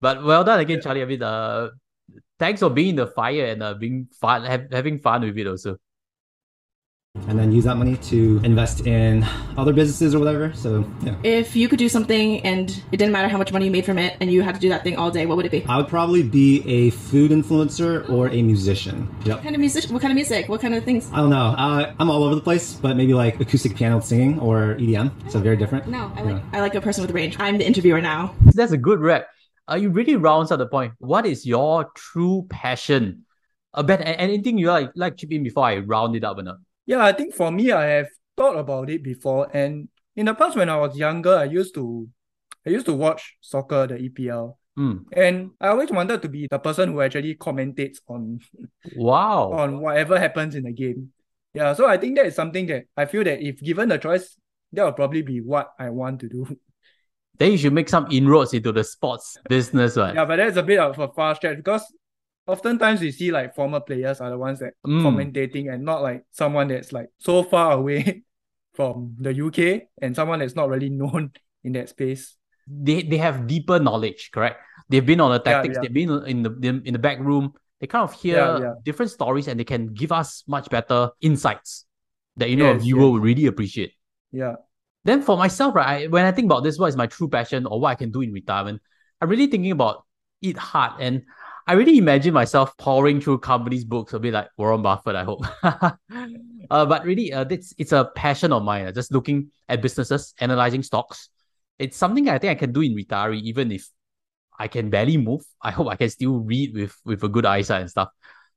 But 0.00 0.22
well 0.22 0.44
done 0.44 0.60
again, 0.60 0.80
Charlie. 0.80 1.02
I 1.02 1.06
mean, 1.06 1.22
uh, 1.22 1.70
thanks 2.38 2.60
for 2.60 2.70
being 2.70 2.90
in 2.90 2.96
the 2.96 3.06
fire 3.08 3.46
and 3.46 3.62
uh, 3.62 3.74
being 3.74 4.08
fun, 4.20 4.44
have, 4.44 4.66
having 4.72 4.98
fun 5.00 5.22
with 5.22 5.36
it 5.36 5.46
also. 5.46 5.76
And 7.28 7.38
then 7.38 7.52
use 7.52 7.64
that 7.64 7.76
money 7.76 7.96
to 7.96 8.40
invest 8.42 8.86
in 8.86 9.24
other 9.56 9.72
businesses 9.72 10.14
or 10.14 10.18
whatever. 10.18 10.52
So 10.54 10.84
yeah. 11.02 11.14
If 11.22 11.54
you 11.54 11.68
could 11.68 11.78
do 11.78 11.88
something 11.88 12.40
and 12.40 12.70
it 12.92 12.96
didn't 12.96 13.12
matter 13.12 13.28
how 13.28 13.38
much 13.38 13.52
money 13.52 13.66
you 13.66 13.70
made 13.70 13.84
from 13.84 13.98
it, 13.98 14.16
and 14.20 14.32
you 14.32 14.42
had 14.42 14.54
to 14.54 14.60
do 14.60 14.68
that 14.70 14.82
thing 14.82 14.96
all 14.96 15.10
day, 15.10 15.26
what 15.26 15.36
would 15.36 15.46
it 15.46 15.52
be? 15.52 15.64
I 15.68 15.76
would 15.76 15.88
probably 15.88 16.22
be 16.22 16.62
a 16.66 16.90
food 16.90 17.30
influencer 17.30 18.08
or 18.10 18.28
a 18.28 18.42
musician. 18.42 19.08
Yep. 19.24 19.36
What 19.36 19.42
kind 19.44 19.54
of 19.54 19.60
music? 19.60 19.84
What 19.90 20.02
kind 20.02 20.12
of 20.12 20.16
music? 20.16 20.48
What 20.48 20.60
kind 20.60 20.74
of 20.74 20.84
things? 20.84 21.10
I 21.12 21.16
don't 21.16 21.30
know. 21.30 21.54
Uh, 21.56 21.92
I'm 21.98 22.10
all 22.10 22.24
over 22.24 22.34
the 22.34 22.40
place, 22.40 22.74
but 22.74 22.96
maybe 22.96 23.14
like 23.14 23.38
acoustic 23.40 23.76
piano 23.76 24.00
singing 24.00 24.38
or 24.40 24.76
EDM. 24.76 25.30
So 25.30 25.40
very 25.40 25.56
different. 25.56 25.88
No, 25.88 26.12
I 26.16 26.22
like 26.22 26.42
I 26.52 26.60
like 26.60 26.74
a 26.74 26.80
person 26.80 27.02
with 27.02 27.12
range. 27.12 27.36
I'm 27.38 27.58
the 27.58 27.66
interviewer 27.66 28.00
now. 28.00 28.34
That's 28.54 28.72
a 28.72 28.78
good 28.78 29.00
rep. 29.00 29.28
Uh, 29.70 29.76
you 29.76 29.90
really 29.90 30.16
rounds 30.16 30.50
out 30.50 30.58
the 30.58 30.66
point. 30.66 30.94
What 30.98 31.26
is 31.26 31.46
your 31.46 31.90
true 31.94 32.46
passion? 32.50 33.24
Uh, 33.72 33.84
Ben, 33.84 34.02
anything 34.02 34.58
you 34.58 34.68
like 34.68 34.90
like 34.96 35.16
chip 35.16 35.30
in 35.30 35.44
before 35.44 35.64
I 35.64 35.78
round 35.78 36.16
it 36.16 36.24
up 36.24 36.38
or 36.38 36.42
not? 36.42 36.56
Yeah, 36.86 37.04
I 37.04 37.12
think 37.12 37.34
for 37.34 37.50
me, 37.50 37.72
I 37.72 37.84
have 37.84 38.08
thought 38.36 38.56
about 38.58 38.90
it 38.90 39.02
before, 39.02 39.48
and 39.54 39.88
in 40.16 40.26
the 40.26 40.34
past 40.34 40.56
when 40.56 40.68
I 40.68 40.76
was 40.76 40.96
younger, 40.96 41.36
I 41.36 41.44
used 41.44 41.74
to, 41.74 42.08
I 42.66 42.70
used 42.70 42.86
to 42.86 42.94
watch 42.94 43.36
soccer, 43.40 43.86
the 43.86 43.94
EPL, 43.98 44.56
Mm. 44.78 45.04
and 45.12 45.50
I 45.60 45.68
always 45.68 45.90
wanted 45.90 46.22
to 46.22 46.28
be 46.28 46.46
the 46.48 46.58
person 46.58 46.92
who 46.92 47.00
actually 47.02 47.34
commentates 47.34 47.98
on 48.06 48.38
Wow. 48.96 49.52
on 49.60 49.80
whatever 49.80 50.18
happens 50.18 50.54
in 50.54 50.62
the 50.64 50.72
game. 50.72 51.12
Yeah, 51.52 51.74
so 51.74 51.86
I 51.86 51.98
think 51.98 52.16
that 52.16 52.26
is 52.26 52.36
something 52.36 52.66
that 52.66 52.84
I 52.96 53.04
feel 53.06 53.24
that 53.24 53.42
if 53.42 53.60
given 53.60 53.88
the 53.88 53.98
choice, 53.98 54.36
that 54.72 54.84
will 54.84 54.92
probably 54.92 55.22
be 55.22 55.40
what 55.40 55.72
I 55.78 55.90
want 55.90 56.20
to 56.20 56.28
do. 56.28 56.46
Then 57.36 57.52
you 57.52 57.58
should 57.58 57.72
make 57.72 57.88
some 57.88 58.06
inroads 58.10 58.54
into 58.54 58.70
the 58.70 58.84
sports 58.84 59.36
business, 59.48 59.96
right? 59.96 60.14
Yeah, 60.14 60.24
but 60.24 60.36
that's 60.36 60.56
a 60.56 60.62
bit 60.62 60.78
of 60.78 60.98
a 60.98 61.08
far 61.08 61.34
stretch 61.34 61.56
because 61.56 61.82
oftentimes 62.46 63.00
we 63.00 63.10
see 63.12 63.30
like 63.30 63.54
former 63.54 63.80
players 63.80 64.20
are 64.20 64.30
the 64.30 64.38
ones 64.38 64.58
that 64.60 64.74
Mm. 64.86 65.02
commentating 65.02 65.72
and 65.72 65.84
not 65.84 66.02
like 66.02 66.24
someone 66.30 66.68
that's 66.68 66.92
like 66.92 67.08
so 67.18 67.42
far 67.42 67.72
away 67.72 68.22
from 68.74 69.14
the 69.18 69.32
UK 69.34 69.88
and 70.02 70.14
someone 70.16 70.38
that's 70.40 70.56
not 70.56 70.68
really 70.68 70.88
known 71.02 71.32
in 71.64 71.72
that 71.72 71.88
space. 71.88 72.36
They 72.66 73.02
they 73.02 73.16
have 73.18 73.46
deeper 73.46 73.78
knowledge, 73.78 74.30
correct? 74.32 74.60
They've 74.88 75.04
been 75.04 75.20
on 75.20 75.32
the 75.32 75.38
tactics. 75.40 75.74
yeah. 75.76 75.80
They've 75.82 75.92
been 75.94 76.10
in 76.26 76.42
the 76.42 76.82
in 76.84 76.92
the 76.92 76.98
back 76.98 77.18
room. 77.18 77.52
They 77.80 77.86
kind 77.86 78.04
of 78.04 78.12
hear 78.12 78.36
Yeah, 78.36 78.58
yeah. 78.60 78.74
different 78.84 79.10
stories 79.10 79.48
and 79.48 79.58
they 79.58 79.64
can 79.64 79.92
give 79.94 80.12
us 80.12 80.44
much 80.46 80.68
better 80.70 81.10
insights 81.20 81.86
that 82.36 82.50
you 82.50 82.56
know 82.56 82.70
a 82.70 82.78
viewer 82.78 83.00
yes. 83.00 83.10
will 83.10 83.20
really 83.20 83.46
appreciate. 83.46 83.92
Yeah. 84.32 84.56
Then 85.04 85.22
for 85.22 85.36
myself, 85.36 85.74
right, 85.74 86.04
I, 86.04 86.06
when 86.08 86.26
I 86.26 86.32
think 86.32 86.44
about 86.46 86.62
this, 86.62 86.78
what 86.78 86.88
is 86.88 86.96
my 86.96 87.06
true 87.06 87.28
passion 87.28 87.64
or 87.66 87.80
what 87.80 87.88
I 87.88 87.94
can 87.94 88.10
do 88.10 88.20
in 88.20 88.32
retirement, 88.32 88.82
I'm 89.20 89.28
really 89.30 89.46
thinking 89.46 89.72
about 89.72 90.04
eat 90.42 90.58
hard. 90.58 91.00
And 91.00 91.22
I 91.70 91.74
really 91.74 91.98
imagine 91.98 92.34
myself 92.34 92.76
pouring 92.78 93.20
through 93.20 93.38
companies' 93.38 93.84
books 93.84 94.12
a 94.12 94.18
bit 94.18 94.34
like 94.34 94.48
Warren 94.58 94.82
Buffett, 94.82 95.14
I 95.14 95.22
hope. 95.22 95.46
uh, 95.62 95.94
but 96.68 97.04
really, 97.04 97.32
uh, 97.32 97.44
it's, 97.48 97.72
it's 97.78 97.92
a 97.92 98.06
passion 98.16 98.52
of 98.52 98.64
mine, 98.64 98.86
uh, 98.86 98.90
just 98.90 99.12
looking 99.12 99.52
at 99.68 99.80
businesses, 99.80 100.34
analyzing 100.40 100.82
stocks. 100.82 101.28
It's 101.78 101.96
something 101.96 102.28
I 102.28 102.38
think 102.38 102.50
I 102.50 102.54
can 102.56 102.72
do 102.72 102.80
in 102.80 102.96
retiree, 102.96 103.42
even 103.42 103.70
if 103.70 103.88
I 104.58 104.66
can 104.66 104.90
barely 104.90 105.16
move. 105.16 105.42
I 105.62 105.70
hope 105.70 105.86
I 105.86 105.94
can 105.94 106.10
still 106.10 106.40
read 106.40 106.74
with, 106.74 106.96
with 107.04 107.22
a 107.22 107.28
good 107.28 107.46
eyesight 107.46 107.82
and 107.82 107.90
stuff. 107.90 108.08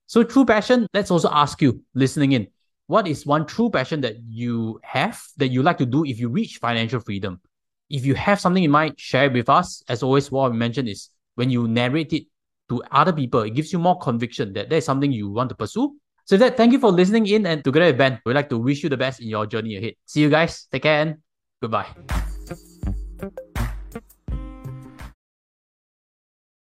So, 0.07 0.23
true 0.23 0.43
passion, 0.43 0.87
let's 0.95 1.11
also 1.11 1.29
ask 1.31 1.61
you, 1.61 1.83
listening 1.93 2.31
in, 2.31 2.47
what 2.87 3.07
is 3.07 3.27
one 3.27 3.45
true 3.45 3.69
passion 3.69 4.01
that 4.01 4.15
you 4.27 4.79
have 4.81 5.21
that 5.37 5.49
you 5.49 5.61
like 5.61 5.77
to 5.77 5.85
do 5.85 6.03
if 6.03 6.19
you 6.19 6.29
reach 6.29 6.57
financial 6.57 6.99
freedom? 6.99 7.41
If 7.91 8.07
you 8.07 8.15
have 8.15 8.41
something 8.41 8.63
in 8.63 8.71
mind, 8.71 8.95
share 8.99 9.25
it 9.25 9.33
with 9.33 9.49
us. 9.49 9.83
As 9.87 10.01
always, 10.01 10.31
what 10.31 10.51
I 10.51 10.55
mentioned 10.55 10.89
is 10.89 11.09
when 11.35 11.51
you 11.51 11.67
narrate 11.67 12.11
it 12.11 12.23
to 12.69 12.81
other 12.91 13.13
people, 13.13 13.41
it 13.41 13.51
gives 13.51 13.73
you 13.73 13.79
more 13.79 13.97
conviction 13.99 14.53
that 14.53 14.69
there's 14.69 14.85
something 14.85 15.11
you 15.11 15.29
want 15.29 15.49
to 15.49 15.55
pursue. 15.55 15.95
So, 16.25 16.37
that, 16.37 16.55
thank 16.55 16.71
you 16.71 16.79
for 16.79 16.91
listening 16.91 17.27
in. 17.27 17.45
And 17.45 17.63
together 17.63 17.87
with 17.87 17.97
Ben, 17.97 18.21
we'd 18.25 18.33
like 18.33 18.49
to 18.49 18.57
wish 18.57 18.83
you 18.83 18.89
the 18.89 18.97
best 18.97 19.19
in 19.19 19.27
your 19.27 19.45
journey 19.45 19.75
ahead. 19.75 19.95
See 20.05 20.21
you 20.21 20.29
guys. 20.29 20.67
Take 20.71 20.83
care 20.83 21.01
and 21.01 21.17
goodbye. 21.61 21.87